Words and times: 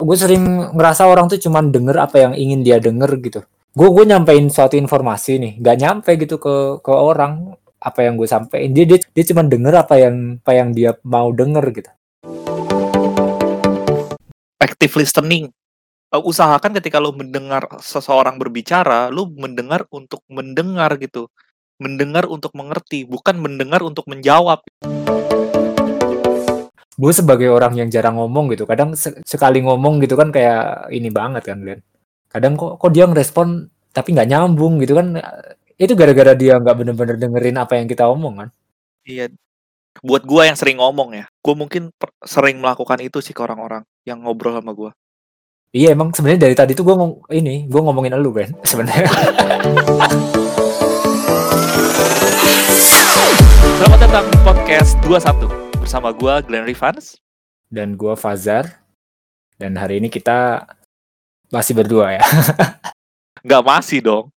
Gue 0.00 0.16
sering 0.16 0.72
ngerasa 0.72 1.04
orang 1.04 1.28
tuh 1.28 1.36
cuman 1.36 1.68
denger 1.68 1.92
apa 2.00 2.16
yang 2.24 2.32
ingin 2.32 2.64
dia 2.64 2.80
denger 2.80 3.20
gitu. 3.20 3.44
Gue 3.76 3.92
gue 3.92 4.08
nyampein 4.08 4.48
suatu 4.48 4.80
informasi 4.80 5.36
nih, 5.36 5.52
nggak 5.60 5.76
nyampe 5.76 6.16
gitu 6.16 6.40
ke 6.40 6.80
ke 6.80 6.88
orang 6.88 7.52
apa 7.76 8.00
yang 8.00 8.16
gue 8.16 8.24
sampein. 8.24 8.72
Dia 8.72 8.88
dia 8.88 8.96
dia 8.96 9.24
cuman 9.28 9.52
denger 9.52 9.74
apa 9.76 10.00
yang 10.00 10.40
apa 10.40 10.52
yang 10.56 10.72
dia 10.72 10.96
mau 11.04 11.28
denger 11.36 11.64
gitu. 11.76 11.90
Active 14.56 14.96
listening. 14.96 15.52
Uh, 16.08 16.24
usahakan 16.24 16.72
ketika 16.80 16.96
lo 16.96 17.12
mendengar 17.12 17.68
seseorang 17.84 18.40
berbicara, 18.40 19.12
lo 19.12 19.28
mendengar 19.28 19.84
untuk 19.92 20.24
mendengar 20.32 20.96
gitu. 20.96 21.28
Mendengar 21.76 22.24
untuk 22.24 22.56
mengerti, 22.56 23.04
bukan 23.04 23.36
mendengar 23.36 23.84
untuk 23.84 24.08
menjawab. 24.08 24.64
Gue 26.96 27.12
sebagai 27.12 27.52
orang 27.52 27.76
yang 27.76 27.92
jarang 27.92 28.16
ngomong 28.16 28.56
gitu, 28.56 28.64
kadang 28.64 28.96
se- 28.96 29.20
sekali 29.28 29.60
ngomong 29.60 30.00
gitu 30.00 30.16
kan 30.16 30.32
kayak 30.32 30.88
ini 30.88 31.12
banget 31.12 31.44
kan, 31.44 31.60
Glenn. 31.60 31.84
Kadang 32.32 32.56
kok 32.56 32.80
kok 32.80 32.88
dia 32.88 33.04
ngerespon 33.04 33.68
tapi 33.92 34.16
nggak 34.16 34.28
nyambung 34.32 34.80
gitu 34.80 34.96
kan. 34.96 35.20
Itu 35.76 35.92
gara-gara 35.92 36.32
dia 36.32 36.56
nggak 36.56 36.72
bener-bener 36.72 37.20
dengerin 37.20 37.60
apa 37.60 37.76
yang 37.76 37.84
kita 37.84 38.08
omong 38.08 38.40
kan. 38.40 38.48
Iya. 39.04 39.28
Buat 40.00 40.24
gua 40.24 40.48
yang 40.48 40.56
sering 40.56 40.80
ngomong 40.80 41.20
ya, 41.20 41.28
gua 41.44 41.52
mungkin 41.52 41.92
sering 42.24 42.64
melakukan 42.64 42.96
itu 43.04 43.20
sih 43.20 43.36
ke 43.36 43.44
orang-orang 43.44 43.84
yang 44.08 44.24
ngobrol 44.24 44.56
sama 44.56 44.72
gua. 44.72 44.96
Iya 45.76 45.92
emang 45.92 46.16
sebenarnya 46.16 46.48
dari 46.48 46.56
tadi 46.56 46.72
tuh 46.72 46.88
gue 46.88 46.96
ngom 46.96 47.28
ini 47.36 47.68
gue 47.68 47.80
ngomongin 47.84 48.16
elu 48.16 48.32
Ben 48.32 48.48
sebenarnya. 48.70 49.12
Selamat 53.76 53.98
datang 54.00 54.24
di 54.32 54.38
podcast 54.40 54.96
21 55.04 55.65
bersama 55.86 56.10
gua 56.10 56.42
Glenn 56.42 56.66
Rivans. 56.66 57.14
Dan 57.70 57.94
gue 57.94 58.10
Fazar. 58.18 58.82
Dan 59.54 59.78
hari 59.78 60.02
ini 60.02 60.10
kita 60.10 60.66
masih 61.54 61.78
berdua 61.78 62.18
ya. 62.18 62.26
Nggak 63.46 63.62
masih 63.62 64.02
dong. 64.02 64.34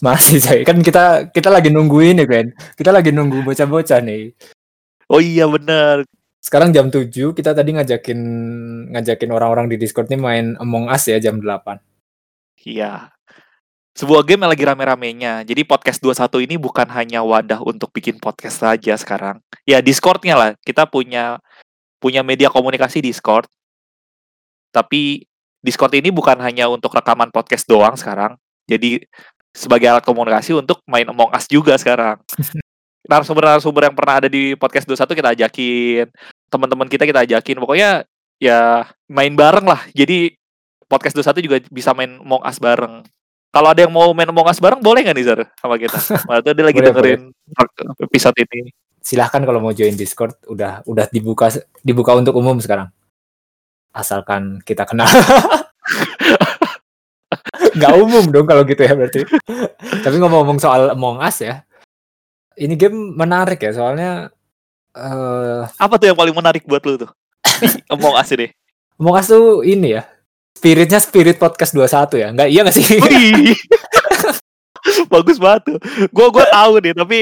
masih 0.00 0.40
saya 0.40 0.60
kan 0.60 0.76
kita 0.80 1.32
kita 1.32 1.52
lagi 1.52 1.68
nungguin 1.68 2.16
nih 2.16 2.24
Ben. 2.24 2.48
Kita 2.72 2.96
lagi 2.96 3.12
nunggu 3.12 3.44
bocah-bocah 3.44 4.00
nih. 4.00 4.32
Oh 5.12 5.20
iya 5.20 5.44
bener. 5.44 6.08
Sekarang 6.40 6.72
jam 6.72 6.88
7 6.88 7.12
kita 7.12 7.52
tadi 7.52 7.76
ngajakin 7.76 8.20
ngajakin 8.96 9.30
orang-orang 9.36 9.68
di 9.68 9.76
Discord 9.76 10.08
nih 10.08 10.20
main 10.20 10.56
Among 10.56 10.88
Us 10.88 11.12
ya 11.12 11.20
jam 11.20 11.44
8. 11.44 11.76
Iya. 12.64 13.15
Sebuah 13.96 14.28
game 14.28 14.44
yang 14.44 14.52
lagi 14.52 14.64
rame-ramenya. 14.68 15.40
Jadi 15.48 15.64
podcast 15.64 16.04
21 16.04 16.44
ini 16.44 16.60
bukan 16.60 16.84
hanya 16.92 17.24
wadah 17.24 17.64
untuk 17.64 17.88
bikin 17.96 18.20
podcast 18.20 18.60
saja 18.60 18.92
sekarang. 18.92 19.40
Ya 19.64 19.80
Discordnya 19.80 20.36
lah. 20.36 20.50
Kita 20.60 20.84
punya 20.84 21.40
punya 21.96 22.20
media 22.20 22.52
komunikasi 22.52 23.00
Discord. 23.00 23.48
Tapi 24.68 25.24
Discord 25.64 25.96
ini 25.96 26.12
bukan 26.12 26.36
hanya 26.44 26.68
untuk 26.68 26.92
rekaman 26.92 27.32
podcast 27.32 27.64
doang 27.64 27.96
sekarang. 27.96 28.36
Jadi 28.68 29.00
sebagai 29.56 29.88
alat 29.88 30.04
komunikasi 30.04 30.52
untuk 30.52 30.84
main 30.84 31.08
Among 31.08 31.32
Us 31.32 31.48
juga 31.48 31.80
sekarang. 31.80 32.20
Narasumber-narasumber 33.08 33.88
yang 33.88 33.96
pernah 33.96 34.14
ada 34.20 34.28
di 34.28 34.52
podcast 34.60 34.84
21 34.84 35.16
kita 35.16 35.30
ajakin. 35.32 36.06
Teman-teman 36.52 36.88
kita 36.92 37.08
kita 37.08 37.24
ajakin. 37.24 37.56
Pokoknya 37.64 38.04
ya 38.36 38.92
main 39.08 39.32
bareng 39.32 39.64
lah. 39.64 39.88
Jadi 39.96 40.36
podcast 40.84 41.16
21 41.16 41.48
juga 41.48 41.56
bisa 41.72 41.96
main 41.96 42.20
Among 42.20 42.44
Us 42.44 42.60
bareng. 42.60 43.00
Kalau 43.56 43.72
ada 43.72 43.80
yang 43.80 43.92
mau 43.96 44.12
main 44.12 44.28
Among 44.28 44.52
Us 44.52 44.60
bareng 44.60 44.84
boleh 44.84 45.00
nggak 45.00 45.16
nih 45.16 45.24
Zar 45.24 45.40
sama 45.56 45.80
kita? 45.80 45.96
Waktu 46.28 46.52
dia 46.52 46.64
lagi 46.68 46.76
Boleh, 46.76 46.92
dengerin 46.92 47.22
episode 48.04 48.36
ini. 48.36 48.68
Silahkan 49.00 49.40
kalau 49.48 49.64
mau 49.64 49.72
join 49.72 49.96
Discord 49.96 50.36
udah 50.44 50.84
udah 50.84 51.08
dibuka 51.08 51.48
dibuka 51.80 52.12
untuk 52.12 52.36
umum 52.36 52.60
sekarang. 52.60 52.92
Asalkan 53.96 54.60
kita 54.60 54.84
kenal. 54.84 55.08
Nggak 57.80 57.94
umum 57.96 58.28
dong 58.28 58.44
kalau 58.44 58.60
gitu 58.68 58.84
ya 58.84 58.92
berarti. 58.92 59.24
Tapi 60.04 60.16
ngomong-ngomong 60.20 60.60
soal 60.60 60.92
Among 60.92 61.24
Us 61.24 61.40
ya. 61.40 61.64
Ini 62.60 62.76
game 62.76 63.16
menarik 63.16 63.64
ya 63.64 63.72
soalnya 63.72 64.28
eh 64.92 65.64
Apa 65.80 65.96
tuh 65.96 66.12
yang 66.12 66.18
paling 66.20 66.36
menarik 66.36 66.68
buat 66.68 66.84
lu 66.84 67.00
tuh? 67.00 67.10
Among 67.94 68.20
Us 68.20 68.28
ini. 68.36 68.52
Among 69.00 69.16
Us 69.16 69.32
tuh 69.32 69.64
ini 69.64 69.96
ya. 69.96 70.04
Spiritnya 70.56 70.96
spirit 70.96 71.36
podcast 71.36 71.76
21 71.76 72.16
ya. 72.16 72.28
Enggak 72.32 72.48
iya 72.48 72.60
nggak 72.64 72.76
sih? 72.80 72.86
Wih. 72.96 73.52
Bagus 75.12 75.36
banget 75.36 75.68
tuh. 75.68 75.78
Gua 76.08 76.32
gua 76.32 76.48
tahu 76.48 76.80
nih, 76.80 76.96
tapi 76.96 77.18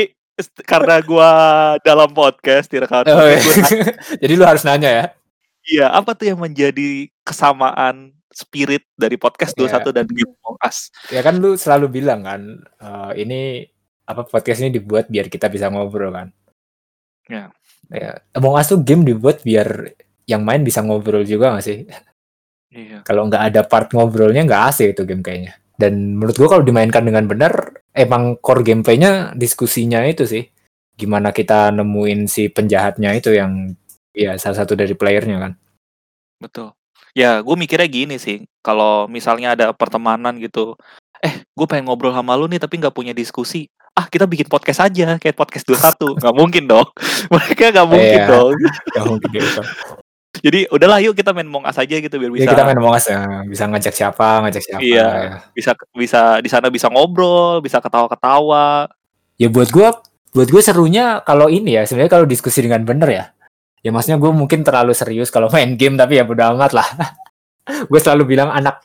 karena 0.63 1.03
gua 1.03 1.31
dalam 1.83 2.15
podcast 2.15 2.71
direkam. 2.71 3.03
Oh, 3.11 3.27
iya. 3.27 3.43
gua 3.43 3.55
Jadi 4.23 4.33
lu 4.39 4.45
harus 4.47 4.63
nanya 4.63 4.91
ya. 4.91 5.05
Iya, 5.65 5.87
apa 5.91 6.15
tuh 6.15 6.31
yang 6.31 6.39
menjadi 6.39 7.09
kesamaan 7.27 8.15
spirit 8.31 8.87
dari 8.95 9.19
podcast 9.19 9.57
Iya. 9.59 9.83
21 9.83 9.97
dan 9.97 10.07
game 10.07 10.33
Among 10.45 10.59
Us? 10.63 10.93
Ya 11.11 11.21
kan 11.25 11.35
lu 11.41 11.59
selalu 11.59 11.87
bilang 11.91 12.23
kan 12.23 12.43
eh, 12.63 13.13
ini 13.25 13.65
apa 14.05 14.29
podcast 14.29 14.61
ini 14.61 14.79
dibuat 14.79 15.09
biar 15.09 15.27
kita 15.33 15.49
bisa 15.51 15.73
ngobrol 15.73 16.13
kan. 16.13 16.29
Ya. 17.27 17.51
Ya, 17.89 18.21
Among 18.37 18.61
Us 18.61 18.69
tuh 18.69 18.81
game 18.85 19.03
dibuat 19.03 19.41
biar 19.43 19.97
yang 20.29 20.45
main 20.45 20.61
bisa 20.65 20.85
ngobrol 20.85 21.25
juga 21.25 21.57
gak 21.57 21.65
sih? 21.65 21.85
Iya. 22.75 22.99
Kalau 23.07 23.31
nggak 23.31 23.55
ada 23.55 23.63
part 23.63 23.89
ngobrolnya 23.95 24.43
nggak 24.43 24.63
asik 24.75 24.99
itu 24.99 25.07
game 25.07 25.23
kayaknya. 25.23 25.55
Dan 25.75 26.19
menurut 26.19 26.35
gua 26.35 26.59
kalau 26.59 26.65
dimainkan 26.67 27.07
dengan 27.07 27.27
benar, 27.27 27.83
emang 27.95 28.35
core 28.43 28.67
gameplaynya 28.67 29.33
diskusinya 29.39 30.03
itu 30.03 30.27
sih. 30.27 30.43
Gimana 30.95 31.31
kita 31.31 31.71
nemuin 31.71 32.27
si 32.27 32.51
penjahatnya 32.51 33.15
itu 33.15 33.35
yang 33.35 33.75
ya 34.15 34.39
salah 34.39 34.63
satu 34.63 34.75
dari 34.75 34.95
playernya 34.95 35.39
kan. 35.39 35.53
Betul. 36.39 36.75
Ya, 37.15 37.39
gue 37.43 37.55
mikirnya 37.55 37.87
gini 37.87 38.19
sih. 38.19 38.43
Kalau 38.59 39.07
misalnya 39.07 39.55
ada 39.55 39.71
pertemanan 39.71 40.35
gitu, 40.43 40.75
eh, 41.23 41.47
gue 41.47 41.67
pengen 41.71 41.87
ngobrol 41.87 42.11
sama 42.11 42.35
lu 42.35 42.51
nih, 42.51 42.59
tapi 42.59 42.83
nggak 42.83 42.91
punya 42.95 43.15
diskusi. 43.15 43.71
Ah, 43.95 44.11
kita 44.11 44.27
bikin 44.27 44.51
podcast 44.51 44.83
aja, 44.83 45.15
kayak 45.23 45.39
podcast 45.39 45.63
21. 45.63 46.19
nggak 46.19 46.35
mungkin 46.35 46.65
dong. 46.67 46.87
Mereka 47.35 47.71
nggak 47.71 47.87
mungkin 47.87 48.19
Iya. 48.19 48.27
dong. 48.27 48.53
Nggak 48.91 49.07
mungkin 49.07 49.31
gitu. 49.31 49.63
Jadi, 50.43 50.67
udahlah 50.73 50.99
yuk 51.05 51.15
kita 51.15 51.31
main 51.31 51.47
Among 51.47 51.63
Us 51.69 51.79
aja 51.79 51.95
gitu, 52.01 52.15
biar 52.19 52.31
Ya 52.35 52.37
bisa 52.43 52.51
kita 52.51 52.63
main 52.67 52.79
Among 52.81 52.95
Us 52.99 53.07
ya, 53.07 53.23
bisa 53.47 53.65
ngajak 53.71 53.95
siapa, 53.95 54.29
ngajak 54.43 54.63
siapa. 54.67 54.83
Iya. 54.83 55.07
ya. 55.07 55.31
bisa 55.55 55.71
bisa 55.95 56.21
di 56.43 56.49
sana 56.51 56.67
bisa 56.75 56.91
ngobrol, 56.91 57.63
bisa 57.63 57.79
ketawa-ketawa. 57.79 58.91
ya 59.39 59.51
buat 59.51 59.71
gua 59.75 59.99
buat 60.35 60.51
gue 60.51 60.63
serunya 60.63 61.23
kalau 61.23 61.47
ini 61.47 61.79
ya 61.79 61.87
sebenarnya 61.87 62.11
kalau 62.11 62.27
diskusi 62.27 62.59
dengan 62.59 62.83
bener 62.83 63.07
ya 63.07 63.25
ya 63.87 63.91
maksudnya 63.95 64.19
gue 64.19 64.35
mungkin 64.35 64.67
terlalu 64.67 64.91
serius 64.91 65.31
kalau 65.31 65.47
main 65.47 65.79
game 65.79 65.95
tapi 65.95 66.19
ya 66.19 66.27
bodo 66.27 66.43
amat 66.59 66.75
lah 66.75 66.89
gue 67.91 68.01
selalu 68.03 68.35
bilang 68.35 68.51
anak 68.51 68.83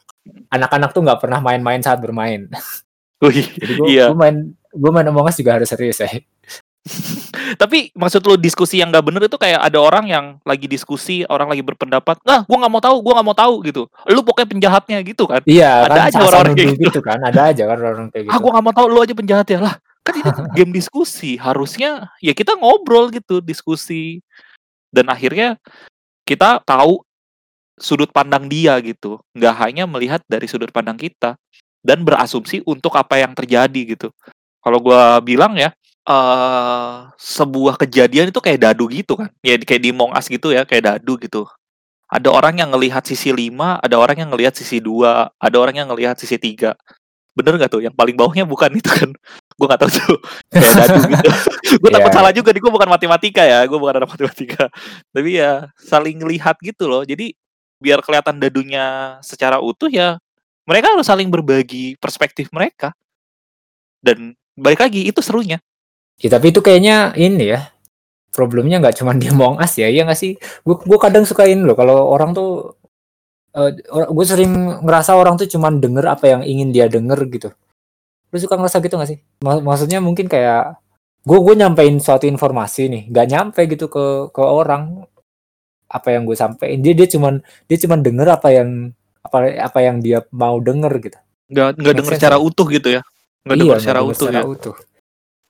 anak-anak 0.53 0.93
tuh 0.93 1.01
nggak 1.01 1.17
pernah 1.17 1.41
main-main 1.41 1.81
saat 1.81 1.97
bermain 1.97 2.45
Wih, 3.19 3.49
jadi 3.57 3.73
gue 3.75 3.87
Iya. 3.89 4.05
main 4.13 4.53
gue 4.69 4.91
main 4.93 5.09
Among 5.09 5.25
Us 5.25 5.41
juga 5.41 5.57
harus 5.57 5.67
serius 5.73 5.97
ya 5.97 6.09
Tapi 7.55 7.89
maksud 7.95 8.21
lu 8.27 8.35
diskusi 8.35 8.83
yang 8.83 8.91
nggak 8.91 9.05
bener 9.05 9.21
itu 9.25 9.37
kayak 9.39 9.63
ada 9.63 9.79
orang 9.79 10.05
yang 10.05 10.25
lagi 10.43 10.67
diskusi, 10.67 11.23
orang 11.25 11.49
lagi 11.49 11.63
berpendapat, 11.63 12.19
nah, 12.27 12.43
gua 12.45 12.57
nggak 12.65 12.73
mau 12.73 12.83
tahu, 12.83 12.97
gua 13.01 13.13
nggak 13.19 13.27
mau 13.31 13.37
tahu 13.37 13.55
gitu. 13.65 13.83
Lu 14.11 14.21
pokoknya 14.21 14.47
penjahatnya 14.51 14.97
gitu 15.01 15.23
kan? 15.25 15.41
iya 15.47 15.87
Ada 15.87 15.89
kan 15.89 16.07
aja 16.11 16.19
orang-orang 16.27 16.53
kayak 16.53 16.69
nuduh 16.69 16.85
gitu 16.85 16.99
kan 17.01 17.19
ada 17.23 17.41
aja 17.49 17.63
kan 17.65 17.77
orang 17.79 18.07
kayak 18.11 18.23
gitu 18.27 18.33
Ah, 18.35 18.37
gua 18.37 18.51
nggak 18.57 18.65
mau 18.65 18.75
tahu, 18.75 18.87
lu 18.91 18.99
aja 18.99 19.13
penjahatnya 19.15 19.59
lah. 19.63 19.75
Kan 20.03 20.13
ini 20.19 20.29
game 20.57 20.71
diskusi, 20.75 21.31
harusnya 21.39 22.11
ya 22.19 22.33
kita 22.35 22.53
ngobrol 22.59 23.09
gitu, 23.09 23.39
diskusi. 23.39 24.19
Dan 24.89 25.07
akhirnya 25.09 25.55
kita 26.25 26.61
tahu 26.65 27.01
sudut 27.79 28.11
pandang 28.11 28.51
dia 28.51 28.75
gitu, 28.83 29.23
nggak 29.33 29.55
hanya 29.63 29.83
melihat 29.87 30.19
dari 30.27 30.45
sudut 30.49 30.69
pandang 30.69 30.99
kita 30.99 31.39
dan 31.79 32.03
berasumsi 32.03 32.59
untuk 32.67 32.91
apa 32.99 33.21
yang 33.21 33.31
terjadi 33.31 33.95
gitu. 33.95 34.11
Kalau 34.59 34.83
gua 34.83 35.23
bilang 35.23 35.55
ya, 35.55 35.71
eh 36.07 36.95
sebuah 37.19 37.75
kejadian 37.81 38.31
itu 38.31 38.39
kayak 38.39 38.59
dadu 38.63 38.87
gitu 38.91 39.19
kan. 39.19 39.29
Ya 39.43 39.55
kayak 39.59 39.81
di 39.83 39.91
Among 39.91 40.15
Us 40.15 40.27
gitu 40.31 40.51
ya, 40.55 40.63
kayak 40.67 40.83
dadu 40.99 41.19
gitu. 41.19 41.45
Ada 42.09 42.29
orang 42.33 42.57
yang 42.57 42.69
ngelihat 42.73 43.05
sisi 43.05 43.29
5, 43.29 43.77
ada 43.85 43.95
orang 44.01 44.17
yang 44.25 44.29
ngelihat 44.33 44.53
sisi 44.57 44.81
2, 44.81 45.29
ada 45.37 45.57
orang 45.61 45.75
yang 45.77 45.87
ngelihat 45.93 46.17
sisi 46.17 46.37
3. 46.41 46.73
Bener 47.37 47.53
nggak 47.61 47.69
tuh? 47.71 47.81
Yang 47.85 47.95
paling 47.95 48.15
bawahnya 48.17 48.43
bukan 48.49 48.73
itu 48.73 48.89
kan? 48.89 49.09
Gue 49.55 49.65
nggak 49.69 49.79
tahu 49.85 49.91
tuh. 49.93 50.17
Kayak 50.51 50.73
dadu 50.89 51.01
gitu. 51.07 51.29
gue 51.85 51.89
takut 51.93 52.11
Iya. 52.11 52.17
salah 52.17 52.31
juga 52.33 52.49
nih. 52.51 52.61
Gue 52.65 52.73
bukan 52.73 52.89
matematika 52.89 53.43
ya. 53.45 53.61
Gue 53.69 53.77
bukan 53.77 54.01
anak 54.01 54.09
matematika. 54.09 54.67
Tapi 55.13 55.29
ya 55.37 55.69
saling 55.77 56.17
lihat 56.25 56.57
gitu 56.65 56.89
loh. 56.89 57.05
Jadi 57.05 57.37
biar 57.79 58.01
kelihatan 58.03 58.41
dadunya 58.41 59.15
secara 59.23 59.61
utuh 59.63 59.87
ya 59.87 60.19
mereka 60.67 60.91
harus 60.97 61.07
saling 61.07 61.29
berbagi 61.31 61.95
perspektif 62.01 62.49
mereka. 62.51 62.91
Dan 64.03 64.33
balik 64.57 64.81
lagi 64.83 65.07
itu 65.07 65.21
serunya. 65.23 65.61
Ya, 66.19 66.27
tapi 66.35 66.51
itu 66.51 66.59
kayaknya 66.59 67.15
ini 67.15 67.55
ya 67.55 67.71
problemnya 68.29 68.79
nggak 68.79 69.01
cuma 69.01 69.15
di 69.15 69.27
Among 69.31 69.57
Us 69.59 69.79
ya 69.79 69.87
iya 69.89 70.03
nggak 70.03 70.19
sih? 70.19 70.35
Gue 70.63 70.99
kadang 70.99 71.23
sukain 71.23 71.63
loh 71.63 71.75
kalau 71.75 72.11
orang 72.11 72.35
tuh 72.35 72.75
gue 73.89 74.25
sering 74.27 74.83
ngerasa 74.85 75.17
orang 75.17 75.35
tuh 75.39 75.49
cuman 75.49 75.81
denger 75.81 76.05
apa 76.05 76.25
yang 76.29 76.41
ingin 76.45 76.69
dia 76.69 76.85
denger 76.85 77.17
gitu. 77.31 77.49
Lu 78.29 78.37
suka 78.37 78.59
ngerasa 78.59 78.77
gitu 78.83 78.95
nggak 78.99 79.09
sih? 79.09 79.19
Mak- 79.41 79.63
maksudnya 79.65 79.99
mungkin 80.03 80.29
kayak 80.29 80.77
gue 81.25 81.39
gue 81.39 81.55
nyampein 81.57 81.99
suatu 81.99 82.27
informasi 82.29 82.87
nih 82.87 83.03
nggak 83.11 83.27
nyampe 83.27 83.61
gitu 83.67 83.91
ke 83.91 84.31
ke 84.31 84.39
orang 84.43 85.03
apa 85.89 86.07
yang 86.13 86.23
gue 86.23 86.37
sampaikan 86.37 86.79
dia 86.79 86.93
dia 86.93 87.07
cuman 87.09 87.41
dia 87.65 87.77
cuman 87.81 87.99
denger 88.05 88.27
apa 88.29 88.47
yang 88.53 88.93
apa 89.19 89.37
apa 89.57 89.79
yang 89.83 89.99
dia 89.99 90.21
mau 90.31 90.61
denger 90.61 90.93
gitu. 91.01 91.19
Nggak 91.49 91.67
nggak 91.81 91.95
denger 91.97 92.13
secara 92.15 92.37
utuh 92.37 92.67
gitu 92.69 92.87
ya? 92.93 93.01
Nggak 93.43 93.55
iya 93.55 93.63
denger 93.65 93.77
secara 93.81 93.99
utuh 94.05 94.27
secara 94.29 94.39
ya? 94.39 94.45
utuh 94.45 94.75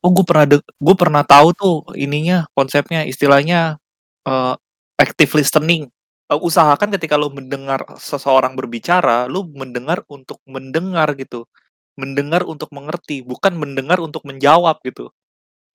oh 0.03 0.11
gue 0.15 0.25
pernah 0.25 0.45
gue 0.59 0.95
pernah 0.95 1.23
tahu 1.27 1.47
tuh 1.55 1.75
ininya 1.95 2.47
konsepnya 2.55 3.03
istilahnya 3.07 3.79
eh 4.27 4.55
active 4.99 5.31
listening. 5.39 5.87
Eh, 6.29 6.37
usahakan 6.39 6.93
ketika 6.99 7.15
lo 7.17 7.31
mendengar 7.33 7.81
seseorang 7.97 8.53
berbicara 8.59 9.25
lo 9.31 9.47
mendengar 9.47 10.03
untuk 10.11 10.39
mendengar 10.45 11.15
gitu. 11.17 11.47
Mendengar 11.99 12.43
untuk 12.47 12.69
mengerti 12.71 13.23
bukan 13.25 13.55
mendengar 13.59 13.99
untuk 14.03 14.23
menjawab 14.27 14.79
gitu. 14.85 15.11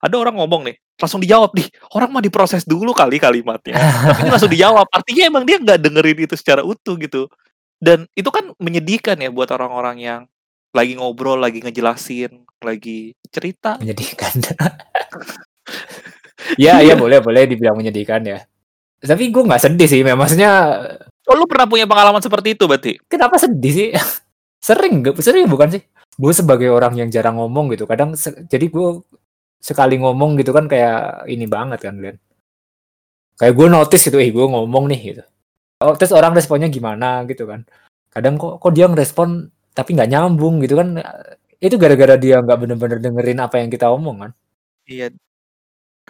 Ada 0.05 0.17
orang 0.21 0.37
ngomong 0.41 0.69
nih 0.69 0.77
langsung 0.94 1.19
dijawab 1.19 1.50
nih 1.59 1.67
orang 1.99 2.11
mah 2.15 2.23
diproses 2.23 2.62
dulu 2.69 2.93
kali 2.94 3.19
kalimatnya. 3.19 3.75
Tapi 4.15 4.20
ini 4.25 4.31
langsung 4.31 4.53
dijawab. 4.53 4.87
Artinya 4.93 5.23
emang 5.27 5.44
dia 5.49 5.59
nggak 5.59 5.81
dengerin 5.81 6.19
itu 6.29 6.37
secara 6.38 6.62
utuh 6.62 6.94
gitu. 7.00 7.27
Dan 7.81 8.06
itu 8.17 8.29
kan 8.32 8.53
menyedihkan 8.61 9.19
ya 9.20 9.29
buat 9.32 9.50
orang-orang 9.53 9.97
yang 10.00 10.20
lagi 10.75 10.99
ngobrol 10.99 11.38
lagi 11.38 11.62
ngejelasin 11.62 12.44
lagi 12.61 13.15
cerita. 13.31 13.79
Menyedihkan. 13.79 14.35
Ya 16.61 16.85
ya 16.85 16.93
boleh 16.93 17.25
boleh 17.25 17.49
dibilang 17.49 17.79
menyedihkan 17.79 18.21
ya. 18.21 18.44
Tapi 19.00 19.32
gue 19.32 19.43
nggak 19.49 19.65
sedih 19.65 19.88
sih 19.88 20.00
maksudnya 20.05 20.76
oh 21.25 21.35
lu 21.37 21.49
pernah 21.49 21.65
punya 21.65 21.88
pengalaman 21.88 22.21
seperti 22.21 22.53
itu 22.53 22.69
berarti? 22.69 23.00
Kenapa 23.09 23.41
sedih 23.41 23.73
sih? 23.73 23.88
Sering 24.67 25.05
gak 25.05 25.21
sering 25.21 25.49
bukan 25.49 25.76
sih? 25.76 25.82
Gue 26.17 26.32
sebagai 26.32 26.69
orang 26.73 26.97
yang 26.97 27.09
jarang 27.12 27.37
ngomong 27.37 27.73
gitu 27.73 27.85
kadang 27.85 28.17
jadi 28.49 28.67
gue 28.69 28.88
sekali 29.61 30.00
ngomong 30.00 30.37
gitu 30.41 30.53
kan 30.53 30.69
kayak 30.69 31.29
ini 31.29 31.49
banget 31.49 31.81
kan 31.85 31.97
Glenn. 31.97 32.20
Kayak 33.41 33.55
gue 33.56 33.67
notice 33.69 34.05
gitu 34.05 34.20
eh 34.20 34.29
gue 34.32 34.47
ngomong 34.47 34.85
nih 34.88 35.00
gitu. 35.00 35.23
Oh, 35.85 35.93
terus 35.97 36.12
orang 36.17 36.32
responnya 36.32 36.69
gimana 36.73 37.29
gitu 37.29 37.44
kan. 37.44 37.65
Kadang 38.09 38.41
kok 38.41 38.62
kok 38.62 38.73
dia 38.73 38.88
ngerespon 38.88 39.53
tapi 39.75 39.91
nggak 39.93 40.06
nyambung 40.09 40.62
gitu 40.62 40.79
kan 40.79 41.03
itu 41.59 41.75
gara-gara 41.76 42.15
dia 42.15 42.38
nggak 42.41 42.59
bener-bener 42.62 42.99
dengerin 43.03 43.41
apa 43.43 43.59
yang 43.59 43.69
kita 43.69 43.91
omong 43.91 44.17
kan? 44.25 44.31
Iya. 44.87 45.11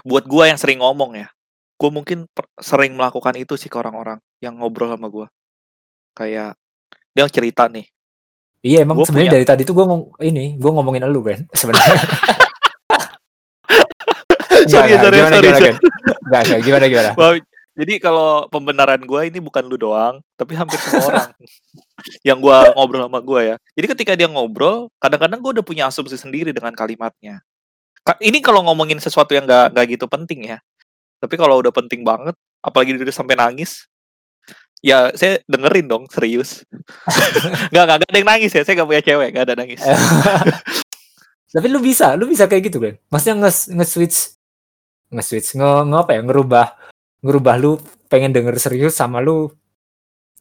Buat 0.05 0.29
gua 0.29 0.53
yang 0.53 0.59
sering 0.61 0.85
ngomong 0.85 1.17
ya 1.17 1.29
gue 1.75 1.91
mungkin 1.91 2.31
sering 2.63 2.95
melakukan 2.95 3.35
itu 3.35 3.59
sih 3.59 3.67
ke 3.67 3.75
orang-orang 3.77 4.23
yang 4.39 4.55
ngobrol 4.57 4.89
sama 4.89 5.11
gua. 5.11 5.27
Kayak 6.15 6.55
dia 7.11 7.27
cerita 7.27 7.67
nih. 7.67 7.91
Iya 8.65 8.87
emang 8.87 9.03
sebenarnya 9.05 9.29
punya- 9.29 9.37
dari 9.37 9.45
tadi 9.45 9.63
tuh 9.67 9.75
gue 9.77 9.85
ngom- 9.85 10.09
ini 10.25 10.55
gue 10.57 10.71
ngomongin 10.71 11.05
elu 11.05 11.21
Ben 11.21 11.41
sebenarnya. 11.61 11.99
Sorry 14.65 14.97
sorry 14.97 15.19
gimana, 15.21 15.37
sorry, 15.37 15.45
gimana, 15.45 15.59
sorry. 15.61 15.73
Nggak, 16.25 16.43
gimana 16.65 16.85
gimana? 16.89 17.11
Wah, 17.21 17.31
jadi 17.75 17.99
kalau 17.99 18.47
pembenaran 18.49 19.03
gue 19.03 19.21
ini 19.27 19.39
bukan 19.43 19.67
lu 19.67 19.75
doang, 19.75 20.23
tapi 20.39 20.55
hampir 20.55 20.79
semua 20.79 21.05
orang 21.11 21.31
yang 22.23 22.39
gue 22.39 22.59
ngobrol 22.79 23.07
sama 23.07 23.21
gue 23.21 23.41
ya. 23.55 23.57
Jadi 23.75 23.87
ketika 23.99 24.13
dia 24.15 24.31
ngobrol, 24.31 24.89
kadang-kadang 25.03 25.43
gue 25.43 25.51
udah 25.61 25.65
punya 25.67 25.85
asumsi 25.91 26.15
sendiri 26.15 26.55
dengan 26.55 26.71
kalimatnya. 26.73 27.43
Ka- 28.07 28.21
Ini 28.23 28.39
kalau 28.39 28.63
ngomongin 28.67 29.03
sesuatu 29.03 29.35
yang 29.35 29.45
nggak 29.45 29.75
nggak 29.75 29.87
gitu 29.99 30.07
penting 30.07 30.55
ya. 30.55 30.59
Tapi 31.19 31.35
kalau 31.35 31.59
udah 31.59 31.73
penting 31.75 32.07
banget, 32.07 32.37
apalagi 32.63 32.95
dia 32.95 33.05
udah 33.09 33.17
sampai 33.17 33.35
nangis, 33.35 33.89
ya 34.85 35.11
saya 35.19 35.41
dengerin 35.51 35.89
dong 35.91 36.05
serius. 36.13 36.63
nggak 37.73 37.85
nggak 37.85 37.97
nggak 38.01 38.11
ada 38.13 38.19
yang 38.23 38.29
nangis 38.29 38.53
ya, 38.55 38.63
saya 38.63 38.79
nggak 38.79 38.89
punya 38.93 39.03
cewek, 39.03 39.29
nggak 39.35 39.45
ada 39.51 39.55
nangis. 39.59 39.81
tapi 41.55 41.71
lu 41.71 41.79
bisa 41.79 42.19
lu 42.19 42.27
bisa 42.27 42.51
kayak 42.51 42.67
gitu 42.67 42.83
kan 42.83 42.99
maksudnya 43.07 43.47
nge 43.47 43.79
nge 43.79 43.87
switch 43.87 44.19
nge 45.15 45.23
switch 45.23 45.49
nge, 45.55 45.71
nge 45.87 45.97
apa 46.03 46.11
ya 46.19 46.21
ngerubah 46.27 46.67
ngerubah 47.25 47.57
lu 47.57 47.81
pengen 48.13 48.31
denger 48.37 48.61
serius 48.61 48.95
sama 48.95 49.25
lu 49.25 49.49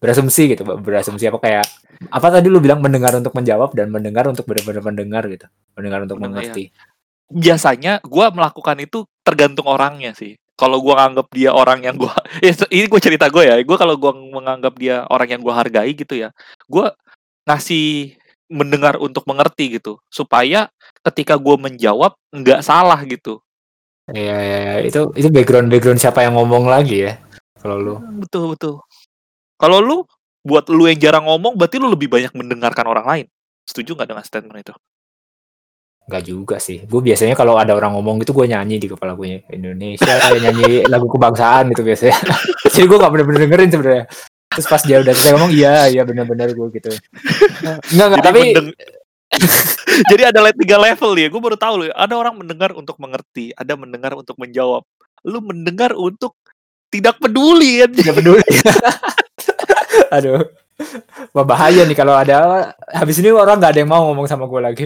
berasumsi 0.04 0.52
gitu 0.52 0.68
berasumsi 0.68 1.32
apa 1.32 1.40
kayak 1.40 1.66
apa 2.12 2.28
tadi 2.28 2.52
lu 2.52 2.60
bilang 2.60 2.84
mendengar 2.84 3.16
untuk 3.16 3.32
menjawab 3.32 3.72
dan 3.72 3.88
mendengar 3.88 4.28
untuk 4.28 4.44
benar-benar 4.44 4.84
mendengar 4.84 5.24
gitu 5.32 5.48
mendengar 5.80 6.04
untuk 6.04 6.20
Mendengar, 6.20 6.44
mengerti 6.44 6.76
biasanya 7.34 8.04
gue 8.06 8.26
melakukan 8.30 8.78
itu 8.84 9.10
tergantung 9.26 9.66
orangnya 9.66 10.14
sih. 10.14 10.38
Kalau 10.54 10.78
gue 10.86 10.94
nganggap 10.94 11.28
dia 11.34 11.50
orang 11.50 11.82
yang 11.82 11.98
gue, 11.98 12.14
ya, 12.46 12.54
ini 12.70 12.86
gue 12.86 13.02
cerita 13.02 13.26
gue 13.34 13.44
ya. 13.44 13.58
Gue 13.66 13.78
kalau 13.80 13.98
gue 13.98 14.12
menganggap 14.14 14.78
dia 14.78 15.08
orang 15.10 15.34
yang 15.34 15.42
gue 15.42 15.54
hargai 15.54 15.92
gitu 15.98 16.14
ya, 16.14 16.30
gue 16.70 16.86
ngasih 17.50 18.16
mendengar 18.54 19.02
untuk 19.02 19.26
mengerti 19.26 19.82
gitu, 19.82 19.98
supaya 20.14 20.70
ketika 21.02 21.36
gue 21.42 21.58
menjawab 21.58 22.14
nggak 22.30 22.62
salah 22.62 23.02
gitu. 23.10 23.42
Iya, 24.12 24.36
iya, 24.36 24.58
iya. 24.60 24.74
itu 24.84 25.16
itu 25.16 25.32
background 25.32 25.72
background 25.72 25.96
siapa 25.96 26.28
yang 26.28 26.36
ngomong 26.36 26.68
lagi 26.68 27.08
ya 27.08 27.16
kalau 27.64 27.80
lu 27.80 27.96
Betul 28.20 28.52
betul. 28.52 28.84
Kalau 29.56 29.80
lu 29.80 30.04
buat 30.44 30.68
lu 30.68 30.92
yang 30.92 31.00
jarang 31.00 31.24
ngomong, 31.24 31.56
berarti 31.56 31.80
lu 31.80 31.88
lebih 31.88 32.12
banyak 32.12 32.36
mendengarkan 32.36 32.84
orang 32.84 33.06
lain. 33.08 33.26
Setuju 33.64 33.96
nggak 33.96 34.12
dengan 34.12 34.24
statement 34.28 34.60
itu? 34.60 34.76
Nggak 36.04 36.24
juga 36.28 36.60
sih 36.60 36.84
gue 36.84 37.00
biasanya 37.00 37.32
kalau 37.32 37.56
ada 37.56 37.72
orang 37.72 37.96
ngomong 37.96 38.20
gitu 38.20 38.36
gue 38.36 38.52
nyanyi 38.52 38.76
di 38.76 38.92
kepala 38.92 39.16
gue 39.16 39.48
Indonesia 39.48 40.04
kayak 40.20 40.52
nyanyi 40.52 40.84
lagu 40.92 41.08
kebangsaan 41.08 41.72
gitu 41.72 41.80
biasanya 41.88 42.20
jadi 42.76 42.86
gue 42.92 42.98
nggak 43.00 43.12
bener-bener 43.16 43.40
dengerin 43.48 43.70
sebenarnya 43.72 44.06
terus 44.52 44.68
pas 44.68 44.84
dia 44.84 45.00
udah 45.00 45.14
selesai 45.16 45.32
ngomong 45.32 45.52
iya 45.56 45.88
iya 45.88 46.04
bener-bener 46.04 46.52
gue 46.52 46.68
gitu 46.76 46.92
nggak 47.96 48.08
nggak 48.12 48.20
Jadi 48.20 48.28
tapi 48.28 48.42
mendeng- 48.52 48.76
Jadi 50.12 50.24
ada 50.26 50.40
le- 50.42 50.58
tiga 50.58 50.78
level 50.78 51.12
ya. 51.18 51.28
Gue 51.30 51.42
baru 51.42 51.58
tahu 51.58 51.74
loh. 51.82 51.88
Ada 51.94 52.14
orang 52.18 52.36
mendengar 52.40 52.72
untuk 52.74 52.98
mengerti, 52.98 53.54
ada 53.54 53.74
mendengar 53.78 54.14
untuk 54.18 54.38
menjawab. 54.38 54.84
Lu 55.24 55.40
mendengar 55.40 55.96
untuk 55.96 56.36
tidak 56.94 57.18
peduli 57.18 57.82
kan? 57.82 57.90
nggak 57.90 58.18
peduli 58.22 58.46
aduh 60.16 60.46
Wah, 61.34 61.46
bahaya 61.46 61.86
nih 61.86 61.98
kalau 61.98 62.18
ada 62.18 62.70
habis 62.90 63.18
ini 63.22 63.30
orang 63.30 63.62
nggak 63.62 63.72
ada 63.74 63.80
yang 63.82 63.90
mau 63.94 64.10
ngomong 64.10 64.26
sama 64.30 64.50
gue 64.50 64.62
lagi 64.62 64.86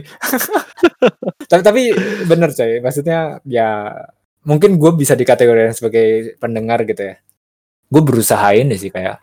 tapi 1.52 1.62
tapi 1.64 1.82
bener 2.28 2.52
coy 2.52 2.80
maksudnya 2.84 3.40
ya 3.48 3.92
mungkin 4.48 4.80
gue 4.80 4.92
bisa 4.96 5.16
dikategorikan 5.16 5.76
sebagai 5.76 6.38
pendengar 6.40 6.84
gitu 6.88 7.02
ya 7.12 7.16
gue 7.88 8.02
berusaha 8.04 8.52
ini 8.56 8.76
sih 8.76 8.92
kayak 8.92 9.20